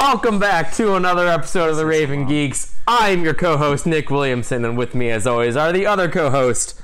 [0.00, 2.74] Welcome back to another episode of the Raven Geeks.
[2.88, 6.80] I'm your co-host Nick Williamson, and with me, as always, are the other co-host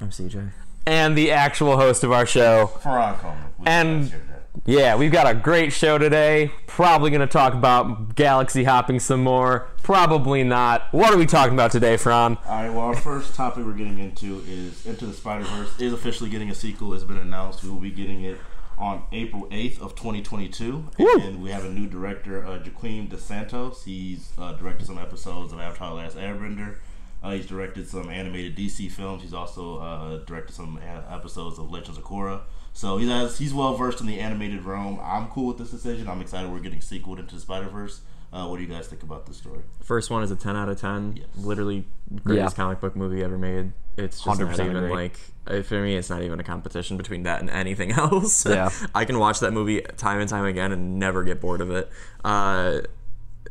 [0.00, 0.50] I'm CJ.
[0.84, 2.66] and the actual host of our show.
[2.82, 3.44] Farron Coleman.
[3.58, 4.28] We And- guys here today.
[4.66, 6.50] Yeah, we've got a great show today.
[6.66, 9.68] Probably going to talk about galaxy hopping some more.
[9.84, 10.88] Probably not.
[10.90, 12.36] What are we talking about today, Fran?
[12.46, 12.68] All right.
[12.68, 16.50] Well, our first topic we're getting into is Into the Spider Verse is officially getting
[16.50, 16.92] a sequel.
[16.92, 17.62] It's been announced.
[17.62, 18.38] We will be getting it
[18.82, 21.08] on April 8th of 2022, Woo.
[21.20, 23.84] and we have a new director, uh, Joaquim Dos Santos.
[23.84, 26.78] He's uh, directed some episodes of Avatar: The Last Airbender.
[27.22, 29.22] Uh, he's directed some animated DC films.
[29.22, 32.40] He's also uh, directed some a- episodes of Legends of Korra.
[32.72, 34.98] So he has he's well versed in the animated realm.
[35.00, 36.08] I'm cool with this decision.
[36.08, 38.00] I'm excited we're getting sequeled into the Spider Verse.
[38.32, 39.60] Uh, what do you guys think about the story?
[39.82, 41.16] First one is a 10 out of 10.
[41.16, 41.26] Yes.
[41.36, 41.84] Literally
[42.24, 42.64] greatest Yeah.
[42.64, 43.72] comic book movie ever made.
[43.98, 44.90] It's just not 100% even agree.
[44.90, 45.96] like uh, for me.
[45.96, 48.46] It's not even a competition between that and anything else.
[48.46, 48.70] Yeah.
[48.94, 51.90] I can watch that movie time and time again and never get bored of it.
[52.24, 52.80] Uh,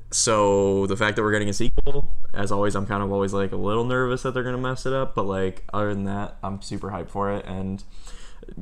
[0.10, 3.52] so the fact that we're getting a sequel, as always, I'm kind of always like
[3.52, 5.16] a little nervous that they're gonna mess it up.
[5.16, 7.46] But like other than that, I'm super hyped for it.
[7.46, 7.84] And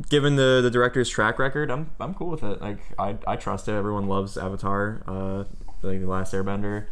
[0.09, 2.61] given the the director's track record, I'm I'm cool with it.
[2.61, 3.71] Like I I trust it.
[3.71, 5.43] Everyone loves Avatar, uh,
[5.81, 6.85] like the Last Airbender.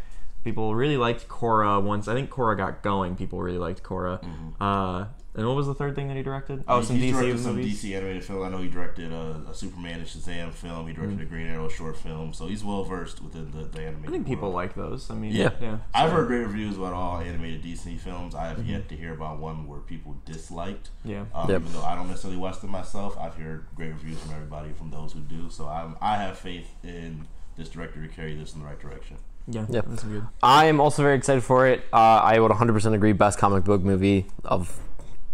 [0.44, 2.08] People really liked Korra once.
[2.08, 3.16] I think Korra got going.
[3.16, 4.24] People really liked Korra.
[4.62, 6.64] Uh, and what was the third thing that he directed?
[6.68, 7.84] Oh, some He's DC directed some movies.
[7.84, 8.44] DC animated film.
[8.44, 10.88] I know he directed a, a Superman and Shazam film.
[10.88, 14.10] He directed a Green Arrow short film, so he's well versed within the, the animated.
[14.10, 14.56] I think people world.
[14.56, 15.12] like those.
[15.12, 15.52] I mean, Yeah.
[15.62, 15.78] yeah.
[15.94, 18.34] I've heard great reviews about all animated DC films.
[18.34, 20.90] I have yet to hear about one where people disliked.
[21.04, 21.26] Yeah.
[21.36, 21.62] Um, Yep.
[21.62, 24.90] Even though I don't necessarily watch them myself, I've heard great reviews from everybody, from
[24.90, 25.50] those who do.
[25.52, 27.28] So I'm, I have faith in
[27.58, 29.18] this director to carry this in the right direction.
[29.48, 30.28] Yeah, yeah, that's good.
[30.44, 31.82] I am also very excited for it.
[31.94, 33.14] Uh, I would 100% agree.
[33.14, 34.80] Best comic book movie of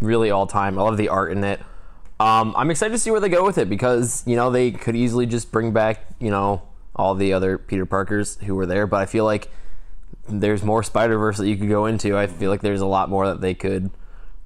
[0.00, 0.78] really all time.
[0.78, 1.60] I love the art in it.
[2.20, 4.94] Um, I'm excited to see where they go with it because you know they could
[4.94, 6.62] easily just bring back you know
[6.94, 9.50] all the other Peter Parkers who were there, but I feel like
[10.28, 12.16] there's more Spider Verse that you could go into.
[12.16, 13.90] I feel like there's a lot more that they could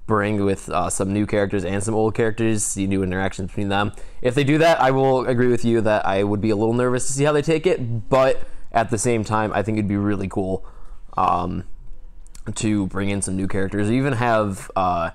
[0.08, 3.92] bring with uh, some new characters and some old characters, see new interactions between them.
[4.20, 6.74] If they do that, I will agree with you that I would be a little
[6.74, 8.42] nervous to see how they take it, but
[8.72, 10.66] at the same time, I think it'd be really cool
[11.16, 11.64] um,
[12.56, 15.10] to bring in some new characters, even have uh,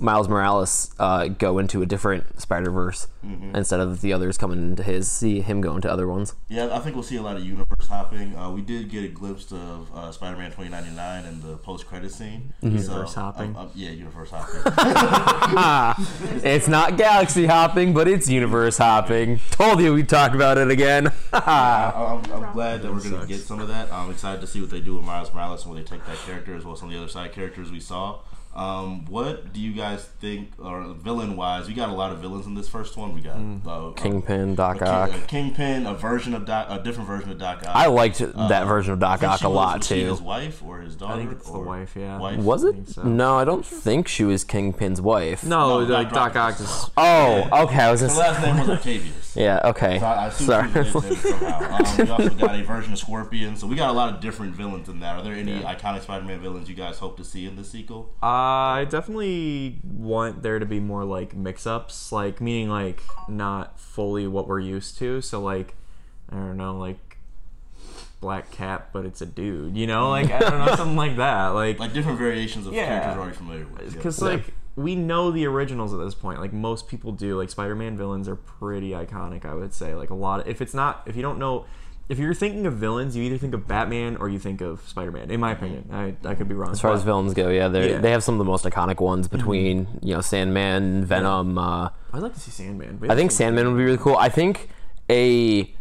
[0.00, 3.06] Miles Morales uh, go into a different Spider Verse
[3.54, 5.08] instead of the others coming into his.
[5.10, 6.34] See him go into other ones.
[6.48, 8.36] Yeah, I think we'll see a lot of universe hopping.
[8.36, 12.52] Uh, we did get a glimpse of uh, Spider-Man 2099 in the post-credit scene.
[12.62, 13.50] Universe hopping?
[13.50, 14.62] um, um, yeah, universe hopping.
[16.44, 19.38] It's not galaxy hopping, but it's universe hopping.
[19.50, 21.12] Told you we'd talk about it again.
[21.32, 23.92] I, I'm, I'm glad that we're going to get some of that.
[23.92, 26.16] I'm excited to see what they do with Miles Morales and where they take that
[26.26, 28.18] character, as well as some of the other side characters we saw.
[28.54, 31.68] Um, what do you guys think, or villain wise?
[31.68, 33.14] We got a lot of villains in this first one.
[33.14, 35.14] We got uh, Kingpin, Doc a, Ock.
[35.14, 37.74] A Kingpin, a version of Doc, a different version of Doc Ock.
[37.74, 40.10] I liked that version of I Doc Ock she a lot was she too.
[40.10, 41.14] His wife or his daughter?
[41.14, 42.18] I think it's the wife, yeah.
[42.18, 42.38] Wife?
[42.40, 42.74] Was it?
[42.74, 43.02] think so.
[43.04, 45.44] No, I don't think she was Kingpin's wife.
[45.44, 46.90] No, No, like Doc Doc Ock Ock is- is.
[46.96, 47.80] Oh, okay.
[47.82, 48.18] I was Her just.
[48.18, 49.18] last name was Octavius.
[49.34, 49.60] Yeah.
[49.64, 49.98] Okay.
[49.98, 50.70] So I, I Sorry.
[50.70, 51.78] she was in it somehow.
[51.82, 53.56] Um, we also got a version of Scorpion.
[53.56, 55.16] So we got a lot of different villains in that.
[55.16, 58.10] Are there any iconic Spider-Man villains you guys hope to see in the sequel?
[58.42, 64.26] Uh, I definitely want there to be more like mix-ups, like meaning like not fully
[64.26, 65.20] what we're used to.
[65.20, 65.74] So like,
[66.28, 67.18] I don't know, like
[68.20, 69.76] Black Cat, but it's a dude.
[69.76, 71.48] You know, like I don't know, something like that.
[71.48, 72.86] Like Like different variations of Yeah.
[72.86, 73.82] characters we're already familiar with.
[73.90, 73.96] Yeah.
[73.96, 77.94] because like we know the originals at this point like most people do like spider-man
[77.94, 81.14] villains are pretty iconic i would say like a lot of, if it's not if
[81.14, 81.66] you don't know
[82.12, 85.30] if you're thinking of villains you either think of batman or you think of spider-man
[85.30, 87.90] in my opinion i, I could be wrong As far as villains go, yeah, they
[87.92, 87.98] Yeah.
[87.98, 91.56] they have some of the most iconic ones between you know Sandman, Venom.
[91.58, 94.16] Uh, i'd like to see sandman I think Sandman would be really cool.
[94.16, 94.68] I think
[95.10, 95.72] a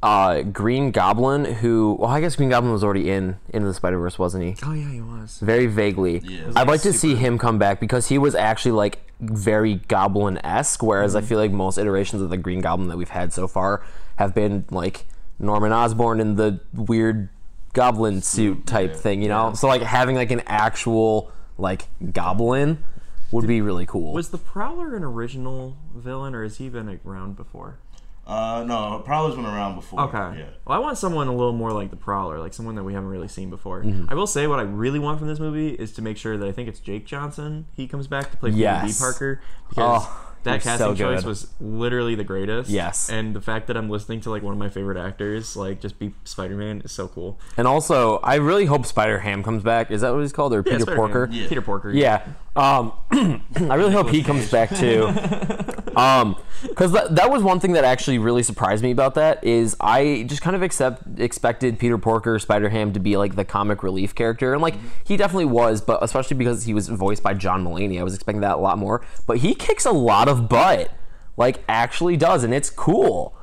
[0.00, 3.98] uh, Green Goblin who, well, I guess Green Goblin was already in into the Spider
[3.98, 4.56] Verse, wasn't he?
[4.64, 6.20] oh yeah he was Very vaguely.
[6.24, 6.52] Yeah.
[6.54, 10.82] I'd like to see him come back because he was actually like very Goblin esque.
[10.82, 13.82] Whereas I feel like most iterations of the Green Goblin that we've had so far
[14.16, 15.04] have been like
[15.38, 17.28] Norman Osborn in the weird
[17.72, 19.52] Goblin suit type yeah, thing, you know.
[19.54, 22.82] So like having like an actual like Goblin
[23.30, 24.14] would be really cool.
[24.14, 27.78] was the prowler an original villain or has he been around before
[28.26, 30.00] Uh, no, Prowler's been around before.
[30.02, 30.40] Okay.
[30.40, 30.46] Yeah.
[30.66, 33.08] Well, I want someone a little more like the Prowler, like someone that we haven't
[33.08, 33.82] really seen before.
[33.82, 34.06] Mm-hmm.
[34.08, 36.46] I will say what I really want from this movie is to make sure that
[36.46, 37.66] I think it's Jake Johnson.
[37.74, 38.62] He comes back to play Peter B.
[38.62, 38.98] Yes.
[38.98, 42.70] Parker because Oh, that he's casting so choice was literally the greatest.
[42.70, 43.10] Yes.
[43.10, 45.98] And the fact that I'm listening to like one of my favorite actors like just
[45.98, 47.38] be Spider-Man is so cool.
[47.56, 49.90] And also, I really hope Spider Ham comes back.
[49.90, 50.96] Is that what he's called, or Peter Spider-Man.
[50.96, 51.28] Porker?
[51.32, 51.48] Yeah.
[51.48, 51.90] Peter Porker.
[51.90, 52.26] Yeah.
[52.58, 52.92] Um,
[53.70, 55.08] I really hope he comes back too.
[55.98, 59.76] Um, because that, that was one thing that actually really surprised me about that is
[59.80, 63.82] I just kind of accept expected Peter Porker Spider Ham to be like the comic
[63.82, 67.64] relief character, and like he definitely was, but especially because he was voiced by John
[67.64, 69.04] Mulaney, I was expecting that a lot more.
[69.26, 70.92] But he kicks a lot of butt,
[71.36, 73.36] like actually does, and it's cool.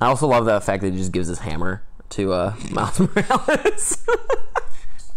[0.00, 4.06] I also love the fact that he just gives his hammer to uh, Miles Morales.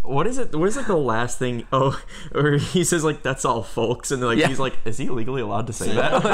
[0.04, 0.54] What is it?
[0.54, 1.66] What is like the last thing?
[1.72, 2.00] Oh,
[2.34, 4.48] or he says like that's all, folks, and like Yeah.
[4.48, 6.24] he's like, is he legally allowed to say that?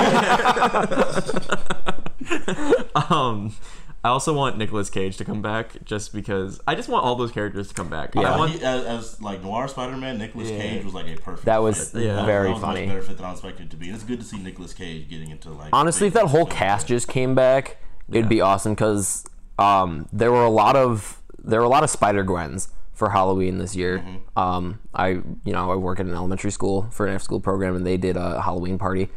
[3.10, 3.54] um,
[4.02, 7.30] I also want Nicolas Cage to come back just because I just want all those
[7.32, 8.14] characters to come back.
[8.14, 8.22] Yeah.
[8.22, 10.58] I Uh, want, he, as, as like noir Spider-Man, Nicolas Yeah.
[10.62, 11.44] Cage was like a perfect.
[11.44, 12.04] That was fit.
[12.04, 12.14] Yeah.
[12.16, 12.80] That- very that was a funny.
[12.86, 13.86] Much better fit than I expected it to be.
[13.86, 15.68] And it's good to see Nicolas Cage getting into like.
[15.72, 17.76] Honestly, if that whole cast just came back,
[18.08, 19.24] it'd be awesome because
[19.58, 22.68] um, there were a lot of there were a lot of Spider Gwens
[23.00, 23.98] for Halloween this year.
[23.98, 24.38] Mm-hmm.
[24.38, 27.74] Um, I you know I work at an elementary school for an after school program,
[27.74, 29.08] and they did a Halloween party,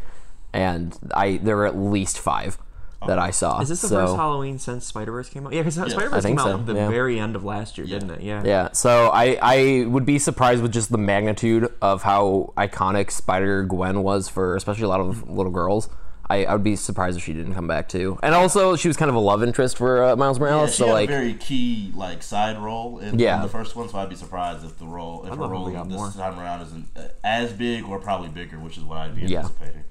[0.54, 2.58] and I there were at least five
[3.06, 3.60] that I saw.
[3.60, 5.52] is this the so, first Halloween since Spider Verse came out?
[5.52, 6.88] Yeah, because Spider Verse came out so, at the yeah.
[6.88, 8.22] very end of last year, didn't it?
[8.22, 8.42] Yeah.
[8.46, 13.64] Yeah, so I, I would be surprised with just the magnitude of how iconic Spider
[13.64, 15.90] Gwen was for especially a lot of little girls.
[16.34, 18.18] I, I would be surprised if she didn't come back too.
[18.24, 20.72] And also, she was kind of a love interest for uh, Miles Yeah, Morales.
[20.72, 23.36] she so had like, a very key like side role in, Yeah.
[23.38, 25.88] in the first one, so I'd be surprised if the role, if her role this
[25.90, 26.10] more.
[26.12, 29.40] time around isn't uh, as big or probably bigger, which is what I'd be Yeah.
[29.42, 29.84] anticipating.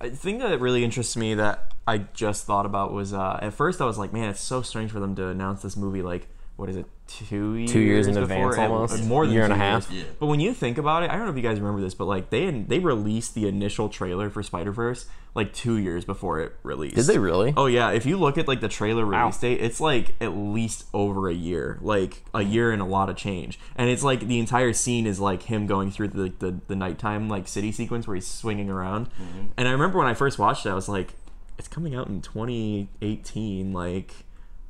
[0.00, 3.80] The thing that really interests me that I just thought about was uh, at first
[3.80, 6.68] I was like, man, it's so strange for them to announce this movie like what
[6.68, 7.72] is it, two years?
[7.72, 9.04] Two years in advance almost?
[9.04, 9.90] more than a Year and a half.
[9.90, 10.06] years.
[10.18, 12.04] But when you think about it, I don't know if you guys remember this, but
[12.04, 16.52] like they they released the initial trailer for Spider Verse like two years before it
[16.62, 16.96] released.
[16.96, 17.54] did they really?
[17.56, 20.86] Oh yeah, if you look at like the trailer release date, it's like at least
[20.92, 23.58] over a year, like a year and a lot of change.
[23.76, 27.28] And it's like the entire scene is like him going through the the, the nighttime
[27.28, 29.10] like city sequence where he's swinging around.
[29.10, 29.46] Mm-hmm.
[29.56, 31.14] And I remember when I first watched it, I was like,
[31.58, 34.12] it's coming out in 2018, like.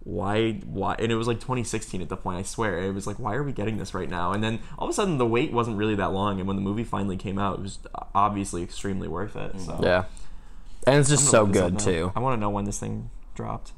[0.08, 0.52] Why?
[0.52, 0.96] Why?
[0.98, 2.38] And it was like 2016 at the point.
[2.38, 4.32] I swear, it was like, why are we getting this right now?
[4.32, 6.38] And then all of a sudden, the wait wasn't really that long.
[6.38, 7.78] And when the movie finally came out, it was
[8.14, 9.60] obviously extremely worth it.
[9.60, 10.04] So Yeah,
[10.86, 12.12] and it's just so gonna look this up good too.
[12.16, 13.72] I want to know when this thing dropped.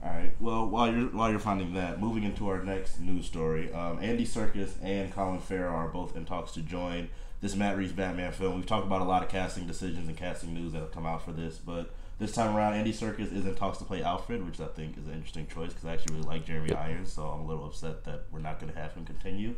[0.00, 0.32] All right.
[0.38, 4.24] Well, while you're while you're finding that, moving into our next news story, um, Andy
[4.24, 7.08] Serkis and Colin Farrell are both in talks to join
[7.40, 8.54] this Matt Reeves Batman film.
[8.54, 11.24] We've talked about a lot of casting decisions and casting news that have come out
[11.24, 14.60] for this, but this time around, Andy Serkis is in talks to play Alfred, which
[14.60, 17.40] I think is an interesting choice because I actually really like Jeremy Irons, so I'm
[17.40, 19.54] a little upset that we're not going to have him continue.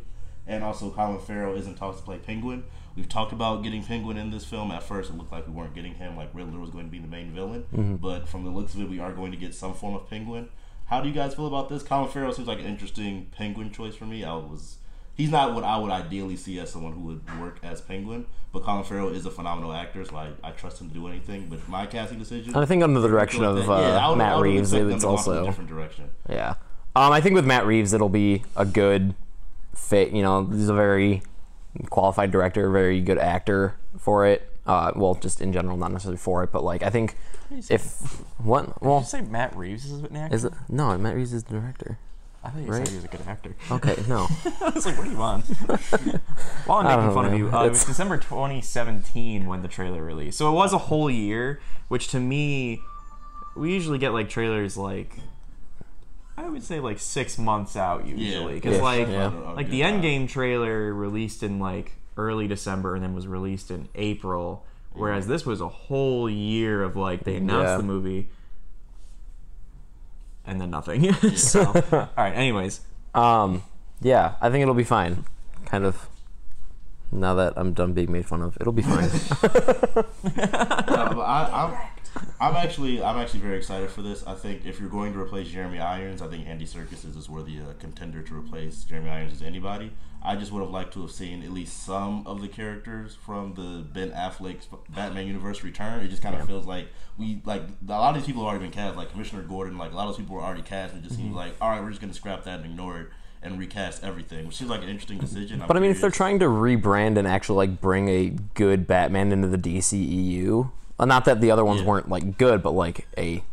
[0.47, 2.63] And also, Colin Farrell is in talks to play Penguin.
[2.95, 4.71] We've talked about getting Penguin in this film.
[4.71, 6.99] At first, it looked like we weren't getting him, like Riddler was going to be
[6.99, 7.65] the main villain.
[7.73, 7.95] Mm-hmm.
[7.97, 10.49] But from the looks of it, we are going to get some form of Penguin.
[10.85, 11.83] How do you guys feel about this?
[11.83, 14.23] Colin Farrell seems like an interesting Penguin choice for me.
[14.23, 14.77] I was
[15.15, 18.63] he's not what I would ideally see as someone who would work as Penguin, but
[18.63, 21.47] Colin Farrell is a phenomenal actor, so I, I trust him to do anything.
[21.49, 24.39] But my casting decision, And I think under the direction of uh, Yeah, would- Matt
[24.39, 26.09] Reeves, expect it's to go off in a also different direction.
[26.29, 26.55] yeah.
[26.95, 29.15] Um, I think with Matt Reeves, it'll be a good
[29.75, 30.11] fit.
[30.11, 31.23] You know, he's a very
[31.89, 34.47] qualified director, very good actor for it.
[34.65, 37.17] Uh, well, just in general, not necessarily for it, but like I think
[37.69, 40.35] if what well Did you say Matt Reeves is an actor?
[40.35, 41.97] is it no Matt Reeves is the director.
[42.45, 42.79] I thought you right?
[42.85, 43.55] said he was a good actor.
[43.71, 44.27] Okay, no.
[44.61, 45.45] I was like, what do you want?
[46.65, 49.61] While I'm I don't making know, fun of you, uh, it was December 2017 when
[49.61, 50.37] the trailer released.
[50.37, 52.81] So it was a whole year, which to me,
[53.55, 55.17] we usually get like trailers like,
[56.37, 58.55] I would say like six months out usually.
[58.55, 59.27] Because Yeah, like, yeah.
[59.27, 64.65] like the Endgame trailer released in like early December and then was released in April.
[64.91, 67.77] Whereas this was a whole year of like they announced Yeah.
[67.77, 68.29] the movie
[70.45, 71.13] and then nothing.
[71.35, 72.33] so, all right.
[72.35, 72.81] Anyways,
[73.13, 73.63] Um,
[74.01, 75.25] yeah, I think it'll be fine.
[75.65, 76.07] Kind of.
[77.13, 79.09] Now that I'm done being made fun of, it'll be fine.
[80.25, 84.25] Uh, but I, I'm, I'm actually, I'm actually very excited for this.
[84.25, 87.29] I think if you're going to replace Jeremy Irons, I think Andy Serkis is as
[87.29, 89.91] worthy a contender to replace Jeremy Irons as anybody.
[90.23, 93.53] I just would have liked to have seen at least some of the characters from
[93.55, 96.03] the Ben Affleck's Batman universe return.
[96.03, 98.65] It just kind of feels like we like a lot of these people have already
[98.65, 99.77] been cast, like Commissioner Gordon.
[99.77, 101.25] Like a lot of those people were already cast, and it just Mm-hmm.
[101.29, 103.07] seems like all right, we're just gonna scrap that and ignore it
[103.43, 105.61] and recast everything, which seems like an interesting decision.
[105.61, 108.87] I'm But I mean, if they're trying to rebrand and actually like bring a good
[108.87, 111.87] Batman into the DCEU, uh, not that the other ones Yeah.
[111.87, 113.43] weren't like good, but like a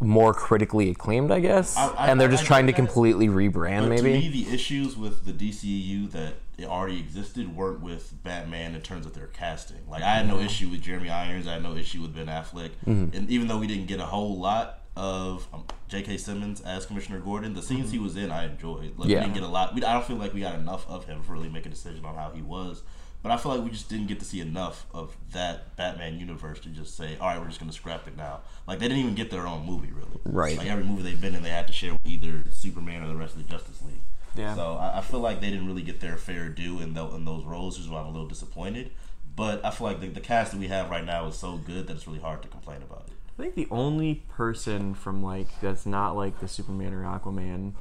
[0.00, 1.76] more critically acclaimed, I guess.
[1.76, 4.12] I- I- and they're just I trying to completely rebrand, maybe.
[4.12, 8.80] to me, the issues with the DCEU that it already existed weren't with Batman in
[8.80, 9.78] terms of their casting.
[9.90, 12.70] Like I had no issue with Jeremy Irons, I had no issue with Ben Affleck,
[12.86, 13.16] Mm-hmm.
[13.16, 16.16] and even though we didn't get a whole lot of um, J.K.
[16.18, 18.98] Simmons as Commissioner Gordon, the scenes he was in, I enjoyed.
[18.98, 19.10] Like Mm-hmm.
[19.10, 19.18] Yeah.
[19.20, 19.74] we didn't get a lot.
[19.74, 22.04] We, I don't feel like we got enough of him to really make a decision
[22.04, 22.82] on how he was.
[23.22, 26.60] But I feel like we just didn't get to see enough of that Batman universe
[26.60, 28.40] to just say, all right, we're just going to scrap it now.
[28.66, 30.20] Like, they didn't even get their own movie, really.
[30.24, 30.56] Right.
[30.56, 33.16] Like, every movie they've been in, they had to share with either Superman or the
[33.16, 34.02] rest of the Justice League.
[34.36, 34.54] Yeah.
[34.54, 37.24] So I, I feel like they didn't really get their fair due in, tho- in
[37.24, 38.92] those roles, which is why I'm a little disappointed.
[39.34, 41.88] But I feel like the, the cast that we have right now is so good
[41.88, 43.14] that it's really hard to complain about it.
[43.38, 47.74] I think the only person from like that's not like the Superman or Aquaman,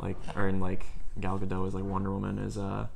[0.00, 0.84] like or in like
[1.20, 2.88] Gal Gadot is like Wonder Woman is uh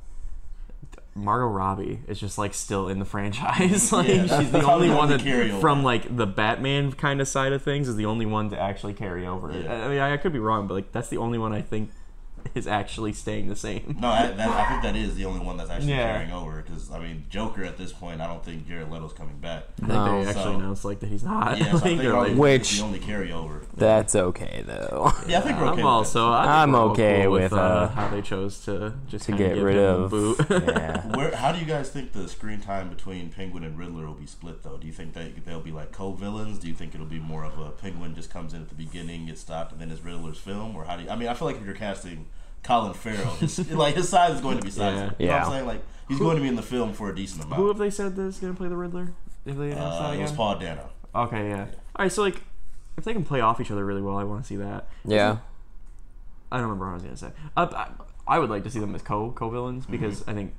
[1.13, 3.91] Margot Robbie is just like still in the franchise.
[3.91, 7.61] like Yeah, she's the only one that from like the Batman kind of side of
[7.61, 9.51] things is the only one to actually carry over.
[9.51, 9.71] Yeah.
[9.73, 11.61] I I mean, I, I could be wrong, but like that's the only one I
[11.61, 11.91] think
[12.55, 13.97] is actually staying the same.
[13.99, 16.11] No, I, that, I think that is the only one that's actually Yeah.
[16.13, 16.61] carrying over.
[16.61, 19.63] Because I mean, Joker at this point, I don't think Jared Leto's coming back.
[19.83, 20.23] I think No.
[20.23, 21.57] they actually So- announced like that he's not.
[21.57, 23.61] Yeah, so I Like, think they're probably Which- the only carryover.
[23.75, 25.11] That's okay though.
[25.27, 25.71] Yeah, I think we're okay.
[25.71, 26.29] I'm with also.
[26.29, 29.77] I I'm okay cool with, uh, uh, how they chose to just to get rid
[29.77, 30.11] of.
[30.11, 30.37] boot.
[30.49, 31.05] yeah.
[31.15, 34.25] Where, how do you guys think the screen time between Penguin and Riddler will be
[34.25, 34.77] split, though?
[34.77, 36.59] Do you think that they'll be like co-villains?
[36.59, 39.27] Do you think it'll be more of a Penguin just comes in at the beginning,
[39.27, 40.75] gets stopped, and then it's Riddler's film?
[40.75, 41.09] Or how do you?
[41.09, 42.25] I mean, I feel like if you're casting
[42.63, 45.15] Colin Farrell, his, like his size is going to be sizable.
[45.19, 45.25] Yeah.
[45.25, 45.45] You know what Yeah.
[45.45, 45.65] I'm saying?
[45.67, 47.59] Like he's going to be in the film for a decent amount.
[47.61, 49.13] Who have they said is going to play the Riddler?
[49.45, 50.37] If they announced uh, that it was again?
[50.37, 50.89] Paul Dano.
[51.15, 51.65] Okay, yeah.
[51.95, 52.41] All right, so like,
[52.97, 54.87] if they can play off each other really well, I want to see that.
[55.03, 55.37] Yeah.
[56.51, 57.31] I don't remember what I was going to say.
[57.57, 57.67] Uh,
[58.27, 59.91] I, I would like to see them as co co villains Mm-hmm.
[59.93, 60.53] because I think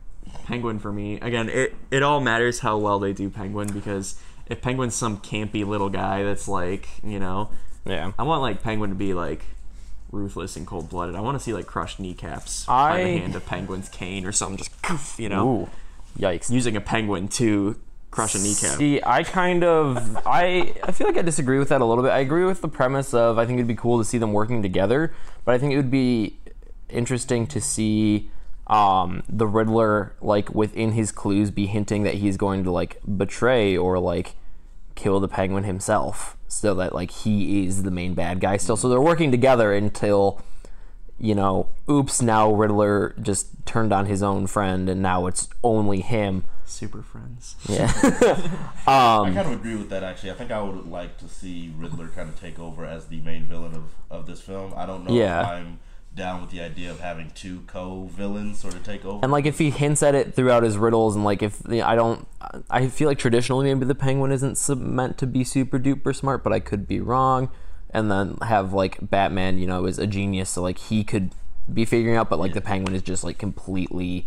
[0.45, 4.15] Penguin for me again it it all matters how well they do Penguin because
[4.47, 7.51] if Penguin's some campy little guy that's like you know
[7.85, 8.13] Yeah.
[8.19, 9.45] I want like Penguin to be like
[10.13, 11.17] ruthless and cold blooded.
[11.17, 14.59] I want to see like crushed kneecaps by the hand of Penguin's cane or something,
[14.59, 15.71] just poof, you know, Ooh.
[16.19, 16.51] Yikes.
[16.51, 18.79] using a penguin to crush a kneecap.
[18.79, 22.11] See, I kind of, I, I feel like I disagree with that a little bit.
[22.11, 24.63] I agree with the premise of I think it'd be cool to see them working
[24.63, 25.13] together,
[25.45, 26.39] but I think it would be
[26.91, 28.31] interesting to see
[28.67, 33.77] um, the Riddler like within his clues be hinting that he's going to like betray
[33.77, 34.37] or like
[35.03, 38.77] kill the Penguin himself, so that like he is the main bad guy still.
[38.77, 40.41] So they're working together until.
[41.19, 46.01] You know, oops, now Riddler just turned on his own friend and now it's only
[46.01, 46.43] him.
[46.65, 47.55] Super friends.
[47.69, 47.87] Yeah.
[48.89, 50.03] Um, I kind of agree with that.
[50.03, 53.21] Actually, I think I would like to see Riddler kind of take over as the
[53.21, 54.73] main villain of, of this film.
[54.77, 55.43] I don't know Yeah.
[55.43, 55.79] if I'm
[56.15, 59.21] down with the idea of having two co-villains sort of take over.
[59.23, 61.87] And like if he hints at it throughout his riddles, and like if you know,
[61.87, 62.27] I don't,
[62.71, 66.53] I feel like traditionally maybe the penguin isn't meant to be super duper smart, but
[66.53, 67.51] I could be wrong.
[67.95, 71.35] And then have like Batman, you know, is a genius, so like he could
[71.73, 74.27] be figuring out, but like the penguin is just like completely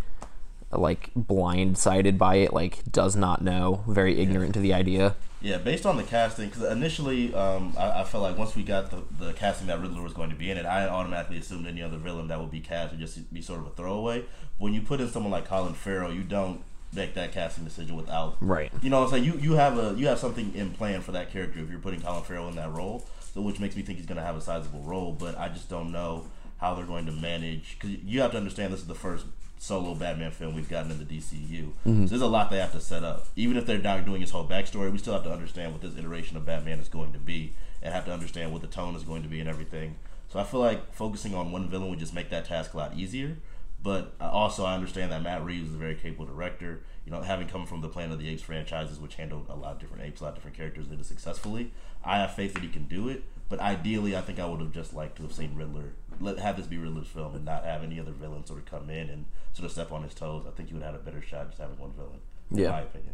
[0.80, 5.16] like blindsided by it, like does not know, very ignorant to the idea.
[5.42, 8.90] Yeah, based on the casting, because initially um, I, I felt like once we got
[8.90, 11.84] the, the casting that Riddler was going to be in it, I automatically assumed any
[11.84, 14.26] other villain that would be cast would just be sort of a throwaway.
[14.58, 16.62] When you put in someone like Colin Farrell, you don't
[16.94, 18.72] make that casting decision without Right.
[18.82, 19.24] You know what I'm saying?
[19.26, 22.02] You you have a you have something in plan for that character if you're putting
[22.02, 23.06] Colin Farrell in that role.
[23.34, 25.70] So which makes me think he's going to have a sizable role, but I just
[25.70, 26.26] don't know
[26.58, 29.26] how they're going to manage because you have to understand this is the first
[29.66, 31.72] solo Batman film we've gotten in the DCU.
[31.86, 32.06] Mm-hmm.
[32.06, 33.28] So there's a lot they have to set up.
[33.36, 35.98] Even if they're not doing his whole backstory, we still have to understand what this
[35.98, 39.04] iteration of Batman is going to be and have to understand what the tone is
[39.04, 39.96] going to be and everything.
[40.30, 42.96] So I feel like focusing on one villain would just make that task a lot
[42.96, 43.38] easier.
[43.86, 46.82] But also, I understand that Matt Reeves is a very capable director.
[47.06, 49.74] You know, having come from the Planet of the Apes franchises, which handled a lot
[49.74, 51.72] of different apes, a lot of different characters, did it successfully.
[52.04, 53.24] I have faith that he can do it.
[53.48, 56.58] But ideally, I think I would have just liked to have seen Riddler, let have
[56.58, 59.26] this be Riddler's film, and not have any other villain sort of come in and
[59.54, 60.46] sort of step on his toes.
[60.48, 62.58] I think you would have had a better shot just having one villain, yeah.
[62.58, 62.72] in Yeah.
[62.72, 63.14] my opinion.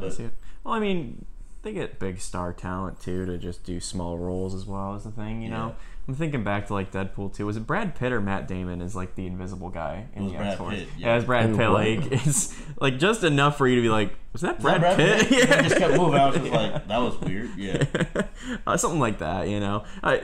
[0.00, 0.34] I see it.
[0.62, 1.26] Well, I mean,
[1.62, 5.10] they get big star talent too to just do small roles as well as the
[5.10, 5.42] thing.
[5.42, 5.74] You know,
[6.08, 7.46] I'm thinking back to like Deadpool 2.
[7.46, 10.32] Was it Brad Pitt or Matt Damon is like the Invisible Guy in It was
[10.32, 10.74] the Brad X Force?
[10.74, 11.16] Pitt, Yeah, yeah.
[11.16, 11.70] it's Brad And Pitt.
[11.70, 14.96] Like it's like just enough for you to be like, was that Is that Brad,
[14.96, 15.22] Pitt?
[15.28, 15.62] He yeah.
[15.62, 16.18] just kept moving.
[16.18, 17.50] I was just like, that was weird.
[17.56, 17.84] Yeah.
[18.66, 19.48] uh, something like that.
[19.48, 20.22] You know, I,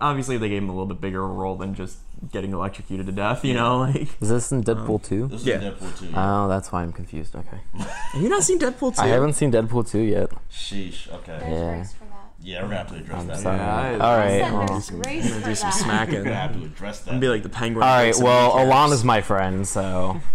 [0.00, 1.98] obviously they gave him a little bit bigger role than just
[2.32, 3.44] getting electrocuted to death.
[3.44, 5.28] You know, like Is this in Deadpool 2?
[5.28, 5.58] This is Yeah.
[5.58, 6.06] Deadpool too.
[6.06, 6.44] Yeah.
[6.44, 7.34] Oh, that's why I'm confused.
[7.36, 7.58] Okay.
[7.78, 9.02] have you not seen Deadpool 2?
[9.02, 10.30] I haven't seen Deadpool 2 yet.
[10.50, 11.10] Sheesh.
[11.12, 11.38] Okay.
[11.40, 11.74] Yeah.
[11.76, 12.10] grace for that.
[12.42, 13.38] Yeah, we're gonna have to address I'm that.
[13.38, 13.56] sorry.
[13.58, 14.28] Yeah, I- All I right.
[14.40, 14.66] said well.
[14.66, 16.14] there's grace for do some smacking.
[16.16, 17.10] We're gonna have to address that.
[17.12, 17.82] And be like the penguin.
[17.82, 18.16] All right.
[18.18, 18.72] Well, kneecaps.
[18.72, 20.20] Alana's my friend, so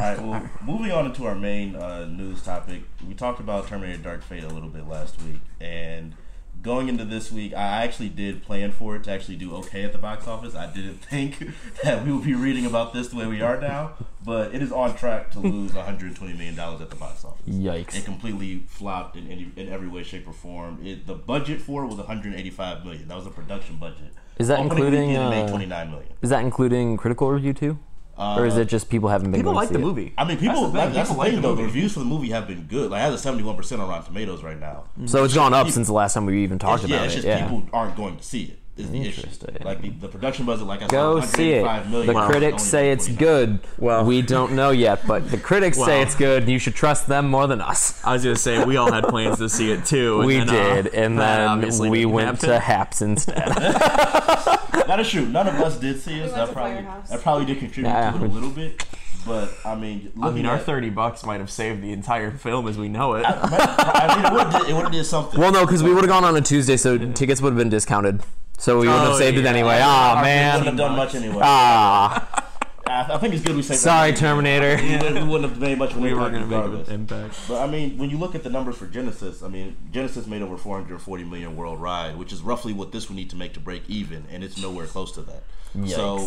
[0.00, 4.00] All right, well, moving on into our main uh, news topic, we talked about Terminator
[4.00, 6.14] Dark Fate a little bit last week, and
[6.62, 9.92] going into this week, I actually did plan for it to actually do okay at
[9.92, 10.54] the box office.
[10.54, 11.50] I didn't think
[11.82, 13.92] that we would be reading about this the way we are now,
[14.24, 17.46] but it is on track to lose 120 million dollars at the box office.
[17.46, 17.96] Yikes!
[17.96, 20.84] It completely flopped in any in every way, shape, or form.
[20.84, 23.08] It, the budget for it was 185 million.
[23.08, 24.12] That was a production budget.
[24.38, 26.12] Is that Opening including, weekend, uh, 29 million.
[26.22, 27.78] Is that including critical review too?
[28.18, 29.86] Or is uh, it just people haven't been People going like to the see it?
[29.86, 30.14] movie.
[30.18, 30.68] I mean, people.
[30.70, 30.88] That's the thing.
[30.90, 31.54] the, that's the People like thing, the though.
[31.54, 31.74] The movie.
[31.74, 32.90] reviews for the movie have been good.
[32.90, 34.84] Like, it has a seventy-one percent on Rotten Tomatoes right now.
[35.06, 37.14] So it's gone up People- since the last time we even talked yeah, about it's
[37.14, 37.16] it.
[37.18, 37.42] just Yeah.
[37.48, 38.58] people aren't going to see it.
[38.78, 39.20] Is the issue.
[39.22, 39.56] Interesting.
[39.64, 41.62] Like the, the production budget, like I said, Go see it.
[41.62, 43.58] 185 million, The but critics say it's good.
[43.76, 47.28] Well- we don't know yet, but the critics say it's good, you should trust them
[47.28, 48.00] more than us.
[48.04, 50.18] I was gonna say we all had plans to see it too.
[50.20, 52.48] and We then, uh, did, and then we went happen.
[52.50, 53.36] to Haps instead.
[53.46, 55.26] That is true.
[55.26, 56.30] None of us did see us.
[56.30, 58.12] We That probably that probably did contribute Yeah.
[58.12, 58.84] to it a little bit.
[59.26, 62.30] But I mean, I looking mean, our at, thirty bucks might have saved the entire
[62.30, 63.24] film as we know it.
[63.26, 65.38] I mean, it would have did, did something.
[65.38, 67.68] well, no, because we would have gone on a Tuesday, so tickets would have been
[67.68, 68.22] discounted.
[68.58, 69.76] So we wouldn't have Oh, saved it anyway.
[69.76, 70.58] Our Ah, people man.
[70.58, 71.40] wouldn't have done much anyway.
[71.42, 72.44] Ah,
[72.86, 73.80] I, I think it's good we saved.
[73.80, 74.18] sorry, that.
[74.20, 74.76] Terminator.
[74.82, 76.88] We wouldn't, we wouldn't have made much of an we were impact gonna make regardless.
[76.88, 77.34] an impact.
[77.48, 80.42] But I mean, when you look at the numbers for Genisys, I mean, Genisys made
[80.42, 83.82] over 440 million worldwide, which is roughly what this would need to make to break
[83.88, 85.42] even, and it's nowhere close to that.
[85.86, 86.20] So,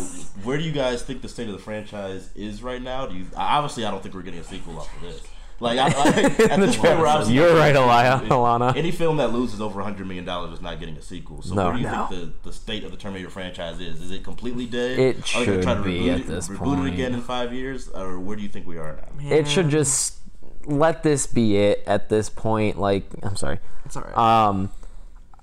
[0.44, 3.06] where do you guys think the state of the franchise is right now?
[3.06, 3.84] Do you obviously?
[3.84, 5.20] I don't think we're getting a sequel off of this.
[5.60, 8.74] Like, I, like at this point, we're obviously You're right, Alaya- Alana.
[8.76, 11.40] Any film that loses over 100 million dollars is not getting a sequel.
[11.42, 12.06] So, No, where do you no.
[12.06, 14.00] think the, the state of the Terminator franchise is?
[14.02, 14.98] Is it completely dead?
[14.98, 16.86] It Are they try should to be reboot at this reboot point.
[16.88, 19.30] it again in five years, or where do you think we are now?
[19.30, 20.16] It should just
[20.64, 22.78] let this be it at this point.
[22.78, 23.58] Like, I'm sorry.
[23.84, 24.16] It's alright.
[24.16, 24.70] Um,